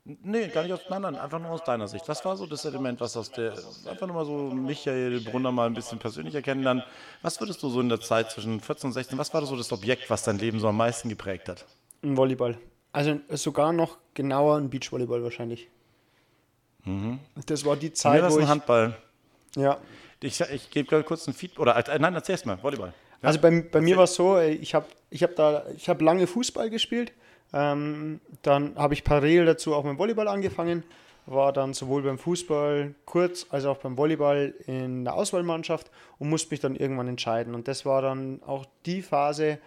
[0.07, 2.07] Nee, gar nicht aus, nein, nein, einfach nur aus deiner Sicht.
[2.07, 3.53] Was war so das Element, was aus der,
[3.89, 6.83] einfach nur mal so Michael Brunner mal ein bisschen persönlicher kennenlernen.
[7.23, 9.71] Was würdest du so in der Zeit zwischen 14 und 16, was war so das
[9.71, 11.65] Objekt, was dein Leben so am meisten geprägt hat?
[12.03, 12.55] Ein Volleyball.
[12.91, 15.69] Also sogar noch genauer ein Beachvolleyball wahrscheinlich.
[16.83, 17.19] Mhm.
[17.47, 18.47] Das war die Zeit, wo ich...
[18.47, 18.95] Handball.
[19.55, 19.79] Ja.
[20.21, 22.93] Ich, ich gebe kurz ein Feedback, oder äh, nein, erzähl's mal, Volleyball.
[23.23, 23.29] Ja?
[23.29, 26.27] Also bei, bei mir war es so, ich habe ich hab da, ich habe lange
[26.27, 27.11] Fußball gespielt,
[27.55, 30.83] ähm, dann habe ich parallel dazu auch mit Volleyball angefangen,
[31.25, 35.89] war dann sowohl beim Fußball kurz als auch beim Volleyball in der Auswahlmannschaft
[36.19, 37.55] und musste mich dann irgendwann entscheiden.
[37.55, 39.59] Und das war dann auch die Phase,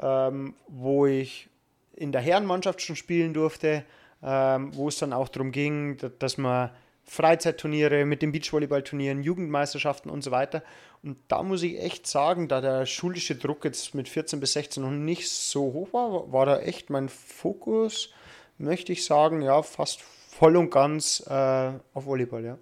[0.00, 1.48] ähm, wo ich
[1.94, 3.84] in der Herrenmannschaft schon spielen durfte,
[4.22, 6.70] ähm, wo es dann auch darum ging, dass man
[7.06, 10.62] Freizeitturniere mit den Beachvolleyballturnieren, Jugendmeisterschaften und so weiter.
[11.02, 14.82] Und da muss ich echt sagen, da der schulische Druck jetzt mit 14 bis 16
[14.82, 18.10] noch nicht so hoch war, war da echt mein Fokus,
[18.58, 22.58] möchte ich sagen, ja, fast voll und ganz äh, auf Volleyball, ja.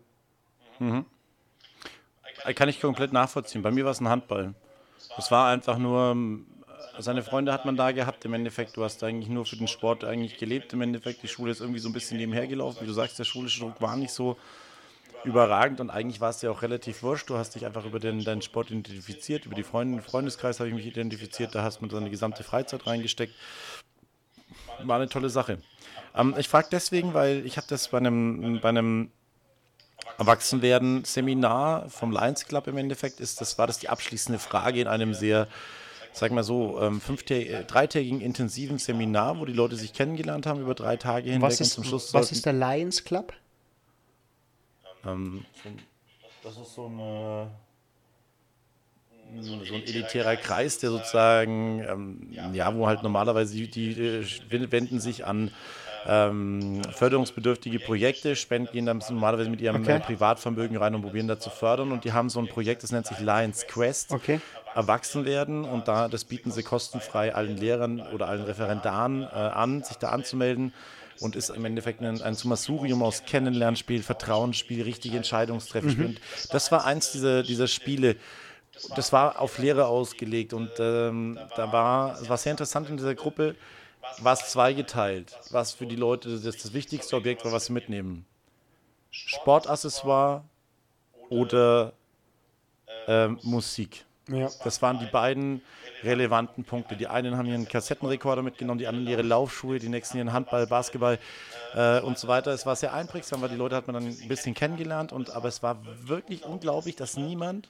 [0.78, 1.07] Mhm.
[2.54, 3.62] Kann ich komplett nachvollziehen.
[3.62, 4.54] Bei mir war es ein Handball.
[5.16, 6.14] Es war einfach nur
[6.98, 8.24] seine Freunde hat man da gehabt.
[8.24, 10.72] Im Endeffekt, du hast eigentlich nur für den Sport eigentlich gelebt.
[10.72, 12.78] Im Endeffekt, die Schule ist irgendwie so ein bisschen nebenher gelaufen.
[12.80, 14.37] Wie du sagst, der schulische Druck war nicht so
[15.24, 17.30] überragend und eigentlich war es ja auch relativ wurscht.
[17.30, 20.74] Du hast dich einfach über den, deinen Sport identifiziert, über die Freunde, Freundeskreis habe ich
[20.74, 23.35] mich identifiziert, da hast du deine gesamte Freizeit reingesteckt.
[24.83, 25.59] War eine tolle Sache.
[26.14, 29.11] Ähm, ich frage deswegen, weil ich habe das bei einem, bei einem
[30.18, 35.14] Erwachsenwerden-Seminar vom Lions Club im Endeffekt ist, das war das die abschließende Frage in einem
[35.14, 35.48] sehr
[36.14, 40.74] sag mal so, ähm, äh, dreitägigen intensiven Seminar, wo die Leute sich kennengelernt haben über
[40.74, 41.42] drei Tage hinweg.
[41.42, 43.33] Was ist, und zum Schluss was ist der Lions Club?
[45.05, 45.44] Ähm,
[46.42, 47.50] das ist so eine
[49.40, 55.00] so ein elitärer Kreis, der sozusagen, ähm, ja, wo halt normalerweise die, die äh, wenden
[55.00, 55.50] sich an
[56.07, 59.98] ähm, förderungsbedürftige Projekte, spenden, gehen dann normalerweise mit ihrem okay.
[60.00, 61.90] Privatvermögen rein und probieren da zu fördern.
[61.90, 64.12] Und die haben so ein Projekt, das nennt sich Lions Quest.
[64.12, 64.40] Okay.
[64.74, 69.82] Erwachsen werden und da, das bieten sie kostenfrei allen Lehrern oder allen Referendaren äh, an,
[69.82, 70.72] sich da anzumelden
[71.20, 76.08] und ist im Endeffekt ein, ein Summarium aus Kennenlernspiel, Vertrauensspiel, richtige Entscheidungstreffspiel.
[76.08, 76.16] Mhm.
[76.50, 78.16] Das war eins dieser, dieser Spiele,
[78.96, 83.14] das war auf Lehre ausgelegt und ähm, da war, es war sehr interessant in dieser
[83.14, 83.54] Gruppe,
[84.18, 88.26] war es zweigeteilt, was für die Leute das, das wichtigste Objekt war, was sie mitnehmen.
[89.10, 90.42] Sportaccessoire
[91.28, 91.92] oder
[93.06, 94.04] äh, Musik.
[94.28, 94.48] Ja.
[94.62, 95.60] Das waren die beiden
[96.02, 96.96] relevanten Punkte.
[96.96, 101.18] Die einen haben ihren Kassettenrekorder mitgenommen, die anderen ihre Laufschuhe, die nächsten ihren Handball, Basketball
[101.74, 102.52] äh, und so weiter.
[102.52, 105.12] Es war sehr einprägsam, weil die Leute hat man dann ein bisschen kennengelernt.
[105.12, 107.68] Und, aber es war wirklich unglaublich, dass niemand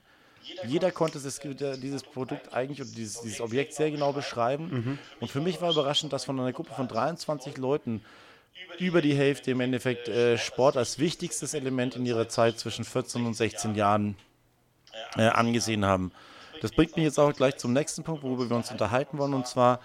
[0.66, 4.68] jeder konnte das, dieses Produkt eigentlich oder dieses, dieses Objekt sehr genau beschreiben.
[4.70, 4.98] Mhm.
[5.20, 8.04] Und für mich war überraschend, dass von einer Gruppe von 23 Leuten
[8.78, 13.24] über die Hälfte im Endeffekt äh, Sport als wichtigstes Element in ihrer Zeit zwischen 14
[13.24, 14.16] und 16 Jahren
[15.16, 16.12] äh, angesehen haben.
[16.64, 19.46] Das bringt mich jetzt auch gleich zum nächsten Punkt, worüber wir uns unterhalten wollen, und
[19.46, 19.81] zwar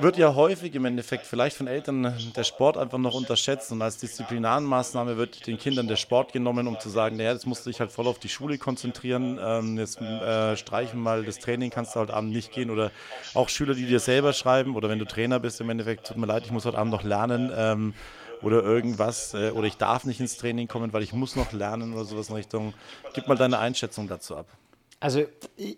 [0.00, 3.70] wird ja häufig im Endeffekt vielleicht von Eltern der Sport einfach noch unterschätzt.
[3.70, 7.66] Und als Disziplinarmaßnahme wird den Kindern der Sport genommen, um zu sagen, naja, jetzt musst
[7.66, 11.68] du dich halt voll auf die Schule konzentrieren, ähm, jetzt äh, streichen mal das Training,
[11.68, 12.70] kannst du heute Abend nicht gehen.
[12.70, 12.90] Oder
[13.34, 14.74] auch Schüler, die dir selber schreiben.
[14.74, 17.02] Oder wenn du Trainer bist, im Endeffekt, tut mir leid, ich muss heute Abend noch
[17.02, 17.52] lernen.
[17.54, 17.92] Ähm,
[18.40, 21.92] oder irgendwas äh, oder ich darf nicht ins Training kommen, weil ich muss noch lernen
[21.92, 22.72] oder sowas in Richtung.
[23.12, 24.46] Gib mal deine Einschätzung dazu ab.
[25.00, 25.24] Also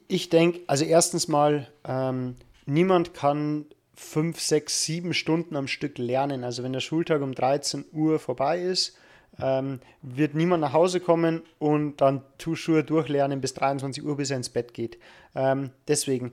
[0.09, 6.43] ich denke, also erstens mal, ähm, niemand kann fünf, sechs, sieben Stunden am Stück lernen.
[6.43, 8.97] Also wenn der Schultag um 13 Uhr vorbei ist,
[9.41, 12.23] ähm, wird niemand nach Hause kommen und dann
[12.55, 14.99] Schuhe durchlernen bis 23 Uhr, bis er ins Bett geht.
[15.35, 16.33] Ähm, deswegen,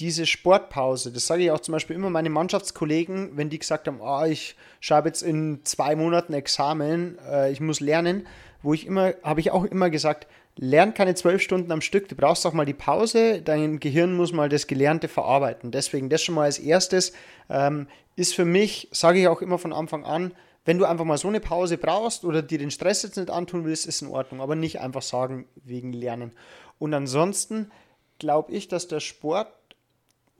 [0.00, 4.00] diese Sportpause, das sage ich auch zum Beispiel immer meinen Mannschaftskollegen, wenn die gesagt haben,
[4.00, 8.26] oh, ich schreibe jetzt in zwei Monaten Examen, äh, ich muss lernen,
[8.62, 12.14] wo ich immer, habe ich auch immer gesagt, lern keine zwölf Stunden am Stück, du
[12.14, 15.70] brauchst auch mal die Pause, dein Gehirn muss mal das Gelernte verarbeiten.
[15.70, 17.12] Deswegen das schon mal als erstes
[17.48, 20.34] ähm, ist für mich, sage ich auch immer von Anfang an,
[20.64, 23.64] wenn du einfach mal so eine Pause brauchst oder dir den Stress jetzt nicht antun
[23.64, 26.32] willst, ist in Ordnung, aber nicht einfach sagen wegen Lernen.
[26.78, 27.70] Und ansonsten
[28.18, 29.48] glaube ich, dass der Sport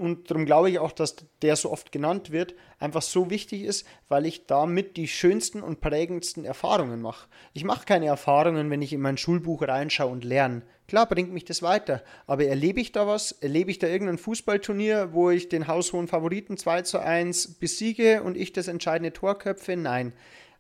[0.02, 3.86] und darum glaube ich auch, dass der so oft genannt wird, einfach so wichtig ist,
[4.08, 7.28] weil ich damit die schönsten und prägendsten Erfahrungen mache.
[7.52, 10.62] Ich mache keine Erfahrungen, wenn ich in mein Schulbuch reinschaue und lerne.
[10.88, 13.30] Klar bringt mich das weiter, aber erlebe ich da was?
[13.30, 18.36] Erlebe ich da irgendein Fußballturnier, wo ich den haushohen Favoriten 2 zu 1 besiege und
[18.36, 19.76] ich das entscheidende Tor köpfe?
[19.76, 20.12] Nein.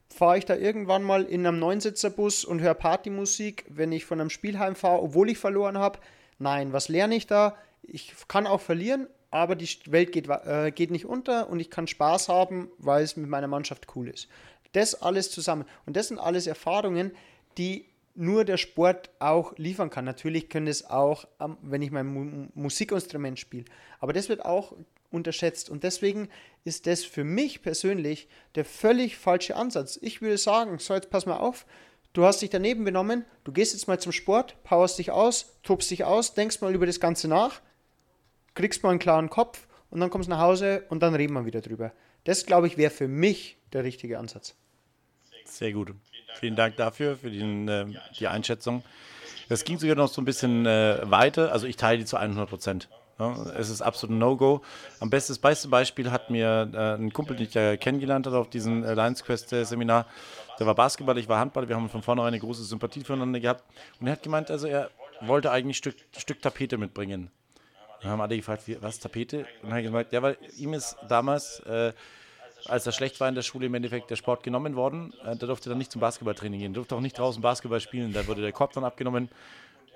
[0.08, 4.30] Fahre ich da irgendwann mal in einem Neunsitzerbus und höre Partymusik, wenn ich von einem
[4.30, 5.98] Spielheim fahre, obwohl ich verloren habe?
[6.38, 6.72] Nein.
[6.72, 7.56] Was lerne ich da?
[7.82, 11.88] Ich kann auch verlieren, aber die Welt geht, äh, geht nicht unter und ich kann
[11.88, 14.28] Spaß haben, weil es mit meiner Mannschaft cool ist.
[14.72, 15.64] Das alles zusammen.
[15.86, 17.12] Und das sind alles Erfahrungen,
[17.58, 20.04] die nur der Sport auch liefern kann.
[20.04, 21.26] Natürlich könnte es auch,
[21.62, 23.64] wenn ich mein Mu Musikinstrument spiele.
[24.00, 24.74] Aber das wird auch
[25.10, 25.70] unterschätzt.
[25.70, 26.28] Und deswegen
[26.64, 29.98] ist das für mich persönlich der völlig falsche Ansatz.
[30.02, 31.64] Ich würde sagen, so jetzt pass mal auf,
[32.12, 35.90] du hast dich daneben benommen, du gehst jetzt mal zum Sport, powerst dich aus, tobst
[35.90, 37.62] dich aus, denkst mal über das Ganze nach,
[38.54, 41.44] kriegst mal einen klaren Kopf und dann kommst du nach Hause und dann reden wir
[41.44, 41.92] wieder drüber.
[42.24, 44.54] Das, glaube ich, wäre für mich der richtige Ansatz.
[45.44, 45.94] Sehr gut.
[46.34, 47.86] Vielen Dank dafür, für die, äh,
[48.18, 48.82] die Einschätzung.
[49.48, 51.52] Es ging sogar noch so ein bisschen äh, weiter.
[51.52, 52.88] Also ich teile die zu 100 Prozent.
[53.18, 54.62] Ja, es ist absolut ein No-Go.
[55.00, 58.38] Am besten, das beste Beispiel hat mir äh, ein Kumpel, den ich ja kennengelernt habe
[58.38, 60.06] auf diesem äh, Lions Quest Seminar.
[60.58, 61.68] Der war Basketball, ich war Handball.
[61.68, 63.64] Wir haben von vornherein eine große Sympathie füreinander gehabt.
[64.00, 67.30] Und er hat gemeint, also er wollte eigentlich ein Stück, Stück Tapete mitbringen.
[68.02, 69.38] Dann haben alle gefragt, wie, was, Tapete?
[69.38, 71.92] Und dann hat er gesagt, ja, weil ihm ist damals äh,
[72.66, 75.12] als er schlecht war in der Schule, im Endeffekt der Sport genommen worden.
[75.24, 78.12] Äh, da durfte er dann nicht zum Basketballtraining gehen, durfte auch nicht draußen Basketball spielen.
[78.12, 79.28] Da wurde der Korb dann abgenommen.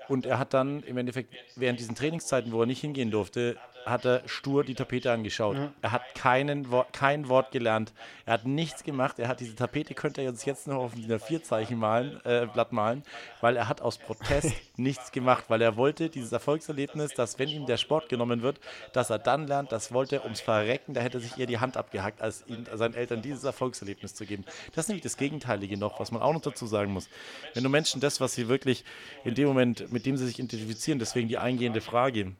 [0.07, 3.57] Und er hat dann im Endeffekt während diesen Trainingszeiten, wo er nicht hingehen durfte,
[3.89, 5.55] hat er stur die Tapete angeschaut.
[5.55, 5.71] Ja.
[5.81, 7.93] Er hat keinen Wort, kein Wort gelernt.
[8.25, 9.19] Er hat nichts gemacht.
[9.19, 12.73] Er hat diese Tapete, könnte er uns jetzt noch auf ein vier-Zeichen malen, äh, Blatt
[12.73, 13.03] malen,
[13.41, 17.65] weil er hat aus Protest nichts gemacht, weil er wollte dieses Erfolgserlebnis, dass wenn ihm
[17.65, 18.59] der Sport genommen wird,
[18.93, 21.59] dass er dann lernt, das wollte er ums Verrecken, da hätte er sich eher die
[21.59, 24.43] Hand abgehackt, als ihm, seinen Eltern dieses Erfolgserlebnis zu geben.
[24.75, 27.09] Das ist nämlich das Gegenteilige noch, was man auch noch dazu sagen muss.
[27.53, 28.83] Wenn du Menschen das, was sie wirklich
[29.23, 32.33] in dem Moment, mit dem sie sich identifizieren, deswegen die eingehende Frage,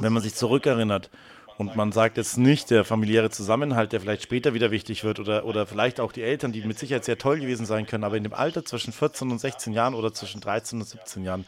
[0.00, 1.10] wenn man sich zurückerinnert
[1.56, 5.44] und man sagt jetzt nicht der familiäre Zusammenhalt, der vielleicht später wieder wichtig wird oder,
[5.44, 8.24] oder vielleicht auch die Eltern, die mit Sicherheit sehr toll gewesen sein können, aber in
[8.24, 11.46] dem Alter zwischen 14 und 16 Jahren oder zwischen 13 und 17 Jahren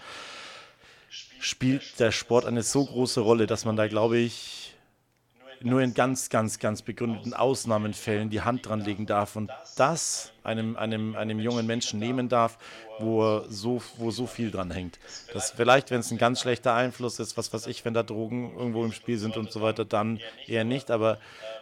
[1.40, 4.64] spielt der Sport eine so große Rolle, dass man da, glaube ich,
[5.64, 10.76] nur in ganz, ganz, ganz begründeten Ausnahmenfällen die Hand dran legen darf und das einem,
[10.76, 12.58] einem, einem jungen Menschen nehmen darf,
[12.98, 14.98] wo, so, wo so viel dran hängt.
[15.33, 18.57] Das vielleicht, wenn es ein ganz schlechter Einfluss ist, was weiß ich, wenn da Drogen
[18.57, 21.18] irgendwo im Spiel sind und so weiter, dann eher nicht, aber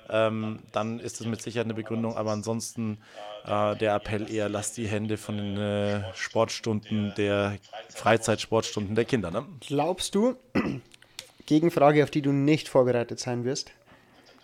[0.09, 2.17] ähm, dann ist das mit Sicherheit eine Begründung.
[2.17, 2.99] Aber ansonsten
[3.47, 7.59] äh, der Appell eher, lasst die Hände von den äh, Sportstunden der
[7.91, 9.31] Freizeitsportstunden der Kinder.
[9.31, 9.47] Ne?
[9.61, 10.37] Glaubst du,
[11.47, 13.73] Gegenfrage, auf die du nicht vorbereitet sein wirst,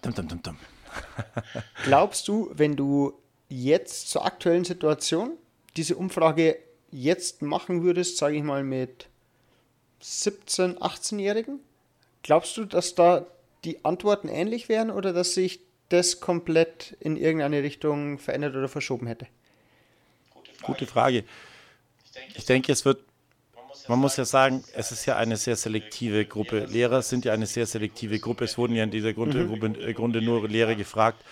[0.02, 0.56] Dum, dum, dum,
[1.84, 3.14] Glaubst du, wenn du
[3.48, 5.32] jetzt zur aktuellen Situation
[5.76, 6.56] diese Umfrage
[6.90, 9.08] jetzt machen würdest, sage ich mal mit
[10.00, 11.60] 17, 18-Jährigen,
[12.22, 13.26] glaubst du, dass da
[13.64, 19.06] die Antworten ähnlich wären oder dass sich das komplett in irgendeine Richtung verändert oder verschoben
[19.06, 19.26] hätte?
[20.62, 21.24] Gute Frage.
[22.34, 22.98] Ich denke, es wird
[23.88, 26.66] man muss ja sagen, es ist ja eine sehr selektive Gruppe.
[26.66, 28.44] Lehrer sind ja eine sehr selektive Gruppe.
[28.44, 29.48] Es wurden ja in dieser Grunde, mhm.
[29.48, 31.24] Gruppe, äh, Grunde nur Lehrer gefragt.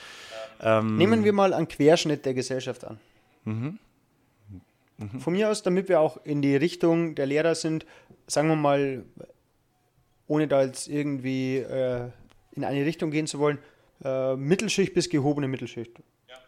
[0.63, 2.99] Ähm Nehmen wir mal einen Querschnitt der Gesellschaft an.
[3.45, 3.79] Mhm.
[4.99, 5.21] Mhm.
[5.21, 7.87] Von mir aus, damit wir auch in die Richtung der Lehrer sind,
[8.27, 9.05] sagen wir mal,
[10.27, 12.09] ohne da jetzt irgendwie äh,
[12.53, 13.59] in eine Richtung gehen zu wollen,
[14.05, 15.93] äh, Mittelschicht bis gehobene Mittelschicht.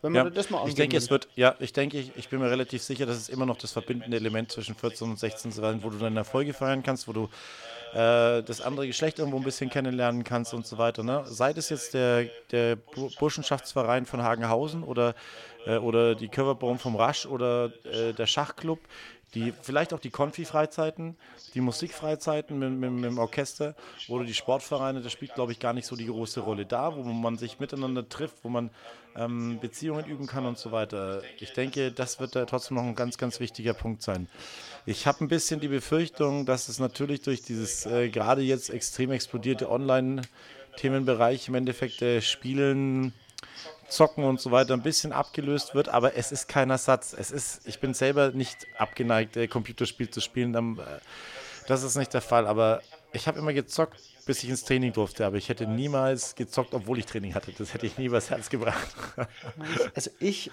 [0.00, 2.38] Wenn man ja, das mal Ich denke, es wird, ja, ich denke, ich, ich bin
[2.38, 5.82] mir relativ sicher, dass es immer noch das verbindende Element zwischen 14 und 16 sein,
[5.82, 7.24] wo du deine Erfolge feiern kannst, wo du
[7.94, 11.02] äh, das andere Geschlecht irgendwo ein bisschen kennenlernen kannst und so weiter.
[11.02, 11.24] Ne?
[11.26, 12.76] Sei es jetzt der, der
[13.18, 15.14] Burschenschaftsverein von Hagenhausen oder,
[15.68, 18.80] äh, oder die Coverbaum vom Rasch oder äh, der Schachclub,
[19.34, 21.16] die, vielleicht auch die Konfi-Freizeiten,
[21.52, 23.74] die Musikfreizeiten mit, mit, mit, dem Orchester
[24.08, 26.64] oder die Sportvereine, das spielt, glaube ich, gar nicht so die große Rolle.
[26.64, 28.70] Da, wo man sich miteinander trifft, wo man
[29.16, 31.22] ähm, Beziehungen üben kann und so weiter.
[31.40, 34.28] Ich denke, das wird da trotzdem noch ein ganz, ganz wichtiger Punkt sein.
[34.86, 39.10] Ich habe ein bisschen die Befürchtung, dass es natürlich durch dieses äh, gerade jetzt extrem
[39.10, 43.12] explodierte Online-Themenbereich im Endeffekt äh, Spielen
[43.88, 47.14] Zocken und so weiter ein bisschen abgelöst wird, aber es ist kein Ersatz.
[47.18, 50.52] Es ist, ich bin selber nicht abgeneigt, äh, Computerspiel zu spielen.
[50.52, 50.82] Dann, äh,
[51.66, 55.24] das ist nicht der Fall, aber ich habe immer gezockt, bis ich ins Training durfte,
[55.24, 57.52] aber ich hätte niemals gezockt, obwohl ich Training hatte.
[57.56, 58.94] Das hätte ich nie übers Herz gebracht.
[59.94, 60.50] also ich,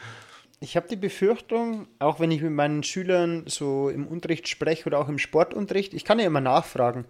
[0.61, 4.99] ich habe die Befürchtung, auch wenn ich mit meinen Schülern so im Unterricht spreche oder
[4.99, 7.05] auch im Sportunterricht, ich kann ja immer nachfragen,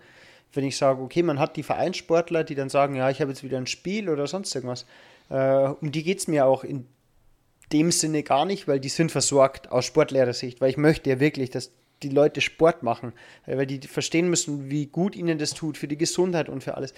[0.54, 3.44] wenn ich sage, okay, man hat die Vereinssportler, die dann sagen, ja, ich habe jetzt
[3.44, 4.86] wieder ein Spiel oder sonst irgendwas.
[5.30, 6.88] Äh, um die geht es mir auch in
[7.72, 11.50] dem Sinne gar nicht, weil die sind versorgt aus Sportlehrersicht, weil ich möchte ja wirklich,
[11.50, 11.72] dass
[12.04, 13.14] die Leute Sport machen,
[13.46, 16.94] weil die verstehen müssen, wie gut ihnen das tut für die Gesundheit und für alles.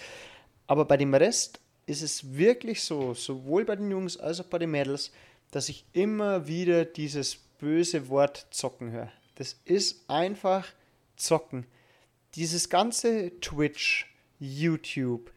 [0.66, 4.60] Aber bei dem Rest ist es wirklich so, sowohl bei den Jungs als auch bei
[4.60, 5.12] den Mädels,
[5.52, 9.12] dass ich immer wieder dieses böse Wort zocken höre.
[9.36, 10.67] Das ist einfach
[11.15, 11.65] zocken.
[12.36, 14.08] Dieses ganze Twitch,
[14.40, 15.32] YouTube,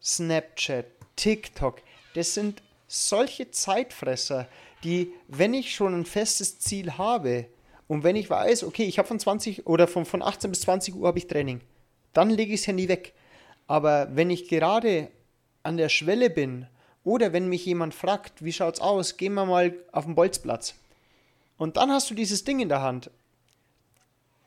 [0.00, 0.86] Snapchat,
[1.16, 1.82] TikTok,
[2.16, 4.48] das sind solche Zeitfresser,
[4.84, 7.46] die, wenn ich schon ein festes Ziel habe
[7.88, 10.96] Und wenn ich weiß, okay, ich habe von 20 oder von, von 18 bis 20
[10.96, 11.60] Uhr habe ich Training,
[12.12, 13.12] dann lege ich das Handy weg.
[13.68, 15.08] Aber wenn ich gerade
[15.62, 16.66] an der Schwelle bin
[17.04, 20.74] oder wenn mich jemand fragt, wie schaut's aus, gehen wir mal auf den Bolzplatz.
[21.58, 23.10] Und dann hast du dieses Ding in der Hand.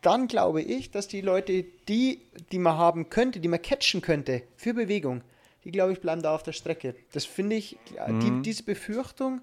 [0.02, 4.44] Dann glaube ich, dass die Leute, die, die man haben könnte, die man catchen könnte
[4.58, 5.22] für Bewegung,
[5.64, 6.96] die glaube ich bleiben da auf der Strecke.
[7.12, 8.20] Das finde ich, mhm.
[8.20, 9.42] die, diese Befürchtung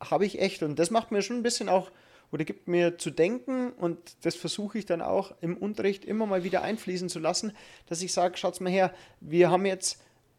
[0.00, 1.90] habe ich echt und das macht mir schon ein bisschen auch
[2.30, 6.44] oder gibt mir zu denken und das versuche ich dann auch im Unterricht immer mal
[6.44, 7.52] wieder einfließen zu lassen,
[7.86, 9.98] dass ich sage, schaut's mal her, wir haben jetzt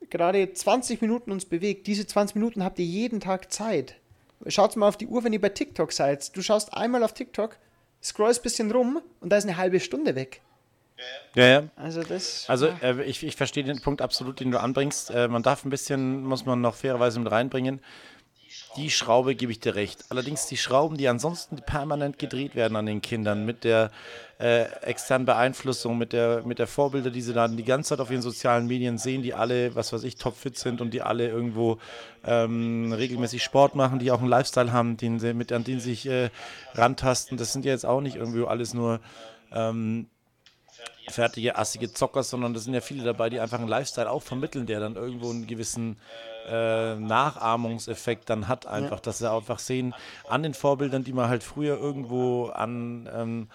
[0.10, 1.88] gerade 20 Minuten uns bewegt.
[1.88, 3.96] Diese 20 Minuten habt ihr jeden Tag Zeit.
[4.48, 6.36] Schaut mal auf die Uhr, wenn ihr bei TikTok seid.
[6.38, 7.58] Du schaust einmal auf TikTok,
[8.02, 10.42] scrollst ein bisschen rum und da ist eine halbe Stunde weg.
[11.36, 11.64] Ja, ja.
[11.76, 15.12] Also, das, also äh, ich, ich verstehe den Punkt absolut, den du anbringst.
[15.12, 17.82] Äh, man darf ein bisschen, muss man noch fairerweise mit reinbringen.
[18.78, 20.06] Die Schraube gebe ich dir recht.
[20.10, 23.92] Allerdings die Schrauben, die ansonsten permanent gedreht werden an den Kindern, mit der
[24.40, 28.10] äh, externen Beeinflussung, mit der, mit der Vorbilder, die sie dann die ganze Zeit auf
[28.10, 31.78] ihren sozialen Medien sehen, die alle, was weiß ich, topfit sind und die alle irgendwo
[32.24, 35.90] ähm, regelmäßig Sport machen, die auch einen Lifestyle haben, den sie, mit, an den sie
[35.92, 36.30] sich äh,
[36.74, 37.38] rantasten.
[37.38, 39.00] Das sind ja jetzt auch nicht irgendwie alles nur
[39.52, 40.08] ähm,
[41.10, 44.66] fertige, assige Zocker, sondern da sind ja viele dabei, die einfach einen Lifestyle auch vermitteln,
[44.66, 45.98] der dann irgendwo einen gewissen
[46.50, 49.02] äh, Nachahmungseffekt dann hat, einfach, ja.
[49.04, 49.94] dass sie einfach sehen
[50.28, 53.48] an den Vorbildern, die man halt früher irgendwo an ähm,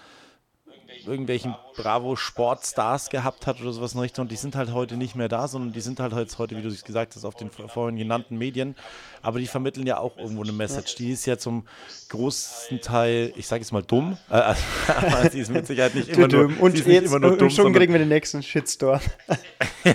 [1.06, 4.28] irgendwelchen Bravo-Sportstars gehabt hat oder sowas in Richtung.
[4.28, 6.84] Die sind halt heute nicht mehr da, sondern die sind halt heute, wie du es
[6.84, 8.76] gesagt hast, auf den vorhin genannten Medien.
[9.22, 10.94] Aber die vermitteln ja auch irgendwo eine Message.
[10.96, 11.66] Die ist ja zum
[12.10, 14.54] großen Teil, ich sage jetzt mal dumm, äh,
[14.86, 17.48] aber sie ist mit Sicherheit nicht immer nur, und jetzt, nicht immer nur dumm.
[17.48, 19.00] Und schon kriegen wir den nächsten Shitstorm.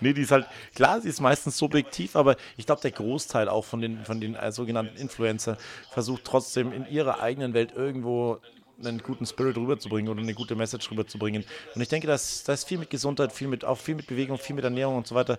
[0.00, 3.64] nee, die ist halt, klar, sie ist meistens subjektiv, aber ich glaube, der Großteil auch
[3.64, 5.56] von den, von den äh, sogenannten Influencer
[5.90, 8.38] versucht trotzdem in ihrer eigenen Welt irgendwo
[8.84, 11.44] einen guten Spirit rüberzubringen oder eine gute Message rüberzubringen.
[11.74, 14.54] Und ich denke, da ist viel mit Gesundheit, viel mit, auch viel mit Bewegung, viel
[14.54, 15.38] mit Ernährung und so weiter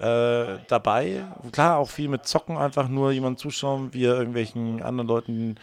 [0.00, 1.24] äh, dabei.
[1.52, 5.56] Klar, auch viel mit Zocken, einfach nur jemand zuschauen, wie er irgendwelchen anderen Leuten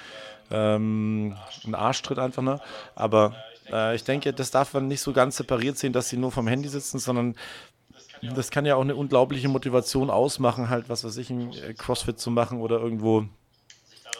[0.51, 2.59] ähm, einen Arsch tritt einfach, ne?
[2.93, 3.35] Aber
[3.71, 6.47] äh, ich denke, das darf man nicht so ganz separiert sehen, dass sie nur vom
[6.47, 7.35] Handy sitzen, sondern
[8.21, 12.19] das kann ja auch eine unglaubliche Motivation ausmachen, halt, was weiß ich, ein äh, Crossfit
[12.19, 13.25] zu machen oder irgendwo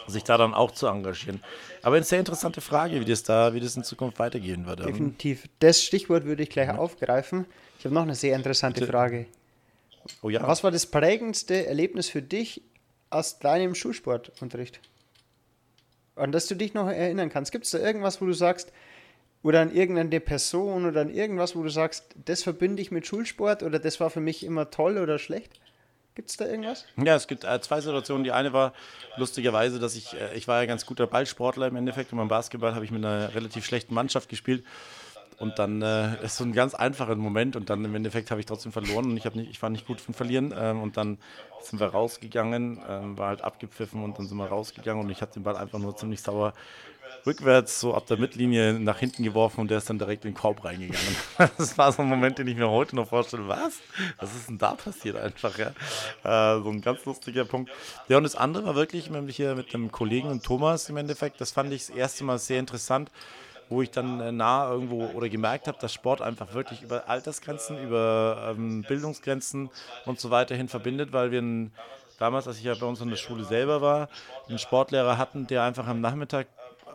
[0.06, 1.42] sich da dann auch zu engagieren.
[1.82, 4.84] Aber eine sehr interessante Frage, wie das da, wie das in Zukunft weitergehen würde.
[4.84, 5.48] Definitiv.
[5.58, 6.78] Das Stichwort würde ich gleich ja.
[6.78, 7.46] aufgreifen.
[7.78, 8.92] Ich habe noch eine sehr interessante Bitte.
[8.92, 9.26] Frage.
[10.22, 10.46] Oh ja.
[10.46, 12.62] Was war das prägendste Erlebnis für dich
[13.10, 14.80] aus deinem Schulsportunterricht?
[16.14, 17.52] An das du dich noch erinnern kannst.
[17.52, 18.72] Gibt es da irgendwas, wo du sagst,
[19.42, 23.62] oder an irgendeine Person oder an irgendwas, wo du sagst, das verbinde ich mit Schulsport
[23.62, 25.60] oder das war für mich immer toll oder schlecht?
[26.16, 26.86] Gibt es da irgendwas?
[26.96, 28.24] Ja, es gibt äh, zwei Situationen.
[28.24, 28.72] Die eine war
[29.18, 32.74] lustigerweise, dass ich, äh, ich war ja ganz guter Ballsportler im Endeffekt und beim Basketball
[32.74, 34.64] habe ich mit einer relativ schlechten Mannschaft gespielt.
[35.38, 38.46] Und dann äh, ist so ein ganz einfacher Moment und dann im Endeffekt habe ich
[38.46, 40.54] trotzdem verloren und ich, nicht, ich war nicht gut von Verlieren.
[40.58, 41.18] Ähm, und dann
[41.60, 45.34] sind wir rausgegangen, ähm, war halt abgepfiffen und dann sind wir rausgegangen und ich habe
[45.34, 46.54] den Ball einfach nur ziemlich sauer
[47.26, 50.36] rückwärts so ab der Mittellinie nach hinten geworfen und der ist dann direkt in den
[50.36, 51.16] Korb reingegangen.
[51.58, 53.48] Das war so ein Moment, den ich mir heute noch vorstelle.
[53.48, 53.80] Was?
[54.18, 55.56] Was ist denn da passiert einfach?
[55.58, 55.72] Ja?
[56.24, 57.70] Äh, so ein ganz lustiger Punkt.
[58.08, 61.40] Ja, und das andere war wirklich nämlich hier mit dem Kollegen und Thomas im Endeffekt.
[61.40, 63.10] Das fand ich das erste Mal sehr interessant
[63.68, 67.82] wo ich dann äh, nah irgendwo oder gemerkt habe, dass Sport einfach wirklich über Altersgrenzen,
[67.82, 69.70] über ähm, Bildungsgrenzen
[70.04, 71.72] und so weiter hin verbindet, weil wir ein,
[72.18, 74.08] damals, als ich ja bei uns in der Schule selber war,
[74.48, 76.46] einen Sportlehrer hatten, der einfach am Nachmittag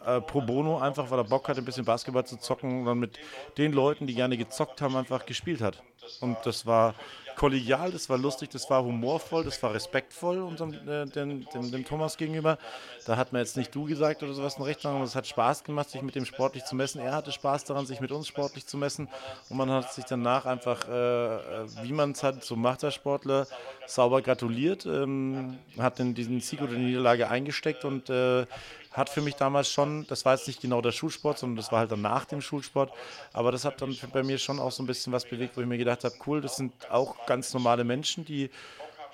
[0.06, 2.99] äh, pro bono, einfach weil er Bock hatte, ein bisschen Basketball zu zocken und dann
[2.99, 3.20] mit
[3.58, 5.82] den Leuten, die gerne gezockt haben, einfach gespielt hat.
[6.20, 6.95] Und das war
[7.36, 11.86] kollegial, das war lustig, das war humorvoll, das war respektvoll unserem, äh, dem, dem, dem,
[11.86, 12.58] Thomas gegenüber.
[13.06, 15.64] Da hat man jetzt nicht du gesagt oder sowas in Rechnung, aber es hat Spaß
[15.64, 17.02] gemacht, sich mit dem sportlich zu messen.
[17.02, 19.10] Er hatte Spaß daran, sich mit uns sportlich zu messen
[19.49, 22.91] und man hat sich danach einfach, äh, äh wie man es hat, so macht der
[22.91, 23.47] Sportler,
[23.88, 28.45] sauber gratuliert, ähm, hat in diesen Sieg oder Niederlage eingesteckt und äh,
[28.92, 31.80] hat für mich damals schon, das war jetzt nicht genau der Schulsport, sondern das war
[31.80, 32.92] halt dann nach dem Schulsport,
[33.34, 35.68] aber das hat dann bei mir schon auch so ein bisschen was bewegt, wo ich
[35.68, 38.50] mir gedacht habe, cool, das sind auch ganz normale Menschen, die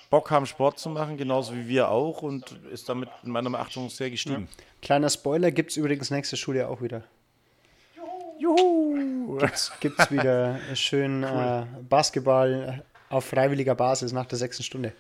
[0.09, 3.89] Bock haben, Sport zu machen, genauso wie wir auch und ist damit in meiner Beachtung
[3.89, 4.47] sehr gestiegen.
[4.49, 4.63] Ja.
[4.82, 7.03] Kleiner Spoiler, gibt es übrigens nächste Schuljahr auch wieder.
[8.39, 9.38] Juhu!
[9.80, 11.67] Gibt es wieder schön cool.
[11.80, 14.93] äh, Basketball auf freiwilliger Basis nach der sechsten Stunde.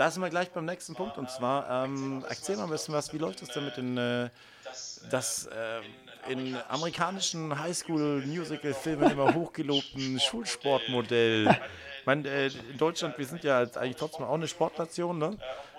[0.00, 3.12] Da sind wir gleich beim nächsten Punkt und zwar, ähm, erzähl mal ein bisschen was,
[3.12, 4.30] wie läuft es denn mit den, äh,
[5.10, 11.54] das äh, in amerikanischen Highschool-Musical-Filmen immer hochgelobten Schulsportmodell?
[12.00, 15.36] Ich meine, äh, in Deutschland, wir sind ja eigentlich trotzdem auch eine Sportnation, ne?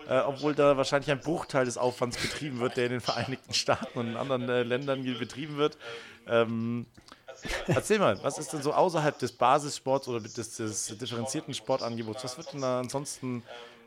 [0.08, 3.98] äh, obwohl da wahrscheinlich ein Bruchteil des Aufwands betrieben wird, der in den Vereinigten Staaten
[3.98, 5.80] und in anderen äh, Ländern betrieben wird.
[6.28, 6.86] Ähm,
[7.66, 12.24] Erzähl mal, was ist denn so außerhalb des Basissports oder des, des differenzierten Sportangebots?
[12.24, 13.42] Was wird denn da ansonsten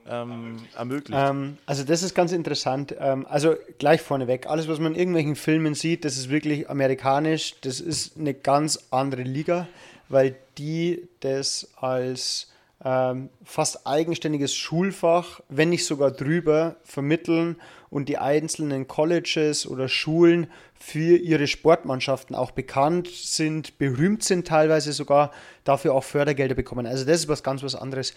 [0.09, 1.19] ähm, ermöglicht?
[1.23, 2.95] Ähm, also das ist ganz interessant.
[2.99, 7.55] Ähm, also gleich vorneweg, alles, was man in irgendwelchen Filmen sieht, das ist wirklich amerikanisch.
[7.63, 9.69] Das ist eine ganz andere Liga,
[10.09, 12.53] weil die das als
[12.85, 17.57] ähm, fast eigenständiges Schulfach, wenn nicht sogar drüber, vermitteln
[17.89, 24.93] und die einzelnen Colleges oder Schulen für ihre Sportmannschaften auch bekannt sind, berühmt sind teilweise
[24.93, 25.33] sogar,
[25.65, 26.87] dafür auch Fördergelder bekommen.
[26.87, 28.15] Also das ist was ganz was anderes.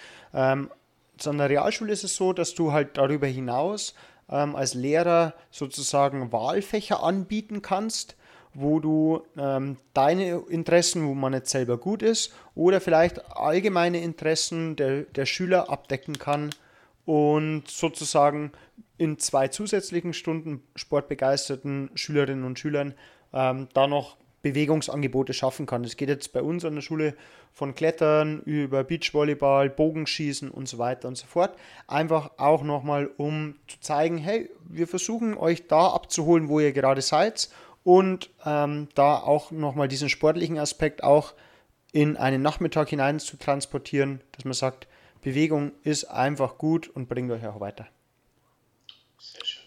[1.17, 3.93] Zu einer Realschule ist es so, dass du halt darüber hinaus
[4.29, 8.15] ähm, als Lehrer sozusagen Wahlfächer anbieten kannst
[8.59, 14.75] wo du ähm, deine Interessen, wo man nicht selber gut ist, oder vielleicht allgemeine Interessen
[14.75, 16.49] der, der Schüler abdecken kann
[17.05, 18.51] und sozusagen
[18.97, 22.95] in zwei zusätzlichen Stunden sportbegeisterten Schülerinnen und Schülern
[23.31, 25.83] ähm, da noch Bewegungsangebote schaffen kann.
[25.83, 27.15] Das geht jetzt bei uns an der Schule
[27.51, 31.57] von Klettern über Beachvolleyball, Bogenschießen und so weiter und so fort.
[31.87, 37.01] Einfach auch nochmal, um zu zeigen, hey, wir versuchen euch da abzuholen, wo ihr gerade
[37.01, 37.49] seid
[37.83, 41.33] und ähm, da auch nochmal diesen sportlichen Aspekt auch
[41.91, 44.87] in einen Nachmittag hinein zu transportieren, dass man sagt,
[45.21, 47.87] Bewegung ist einfach gut und bringt euch auch weiter.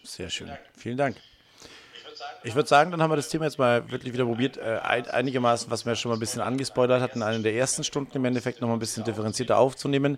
[0.03, 0.51] Sehr schön.
[0.77, 1.17] Vielen Dank.
[2.43, 5.69] Ich würde sagen, dann haben wir das Thema jetzt mal wirklich wieder probiert, äh, einigermaßen,
[5.69, 8.67] was wir schon mal ein bisschen angespoilert hatten, einen der ersten Stunden im Endeffekt noch
[8.67, 10.17] mal ein bisschen differenzierter aufzunehmen.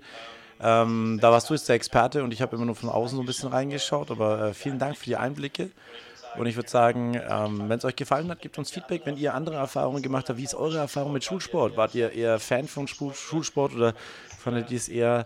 [0.62, 3.24] Ähm, da warst du jetzt der Experte und ich habe immer nur von außen so
[3.24, 5.72] ein bisschen reingeschaut, aber äh, vielen Dank für die Einblicke.
[6.38, 9.02] Und ich würde sagen, ähm, wenn es euch gefallen hat, gebt uns Feedback.
[9.06, 11.78] Wenn ihr andere Erfahrungen gemacht habt, wie ist eure Erfahrung mit Schulsport?
[11.78, 13.94] Wart ihr eher Fan von Schulsport oder
[14.40, 15.26] fandet ihr es eher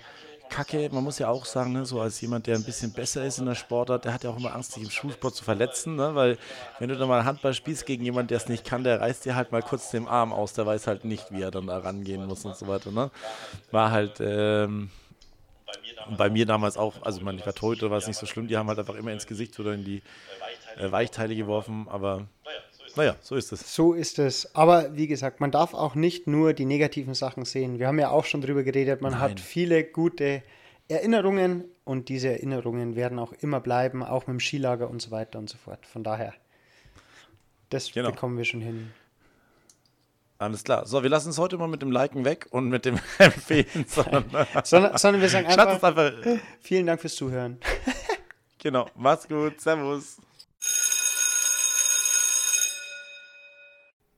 [0.50, 0.90] kacke?
[0.92, 3.46] Man muss ja auch sagen, ne, so als jemand, der ein bisschen besser ist in
[3.46, 5.96] der Sportart, der hat ja auch immer Angst, sich im Schulsport zu verletzen.
[5.96, 6.16] Ne?
[6.16, 6.38] Weil
[6.80, 9.36] wenn du dann mal Handball spielst gegen jemanden, der es nicht kann, der reißt dir
[9.36, 10.54] halt mal kurz den Arm aus.
[10.54, 12.92] Der weiß halt nicht, wie er dann da rangehen muss und so weiter.
[12.92, 13.12] Ne?
[13.72, 14.20] War halt...
[14.20, 14.90] Ähm,
[16.18, 18.70] bei mir damals auch, also ich war tot, war es nicht so schlimm, die haben
[18.70, 20.02] halt einfach immer ins Gesicht oder in die
[20.78, 22.28] äh, Weichteile geworfen, aber
[22.98, 23.76] naja, so ist es.
[23.76, 24.56] So ist es.
[24.56, 27.80] Aber wie gesagt, man darf auch nicht nur die negativen Sachen sehen.
[27.80, 29.22] Wir haben ja auch schon drüber geredet, man Nein.
[29.22, 30.44] hat viele gute
[30.90, 35.38] Erinnerungen und diese Erinnerungen werden auch immer bleiben, auch mit dem Skilager und so weiter
[35.40, 35.86] und so fort.
[35.86, 36.34] Von daher,
[37.70, 38.12] das genau.
[38.12, 38.92] bekommen wir schon hin.
[40.40, 40.86] Alles klar.
[40.86, 43.86] So, wir lassen es heute mal mit dem Liken weg und mit dem Empfehlen.
[43.88, 44.26] Sondern,
[44.64, 46.14] sondern, sondern wir sagen einfach, einfach
[46.62, 47.60] vielen Dank fürs Zuhören.
[48.60, 48.88] genau.
[48.96, 49.60] Mach's gut.
[49.60, 50.18] Servus.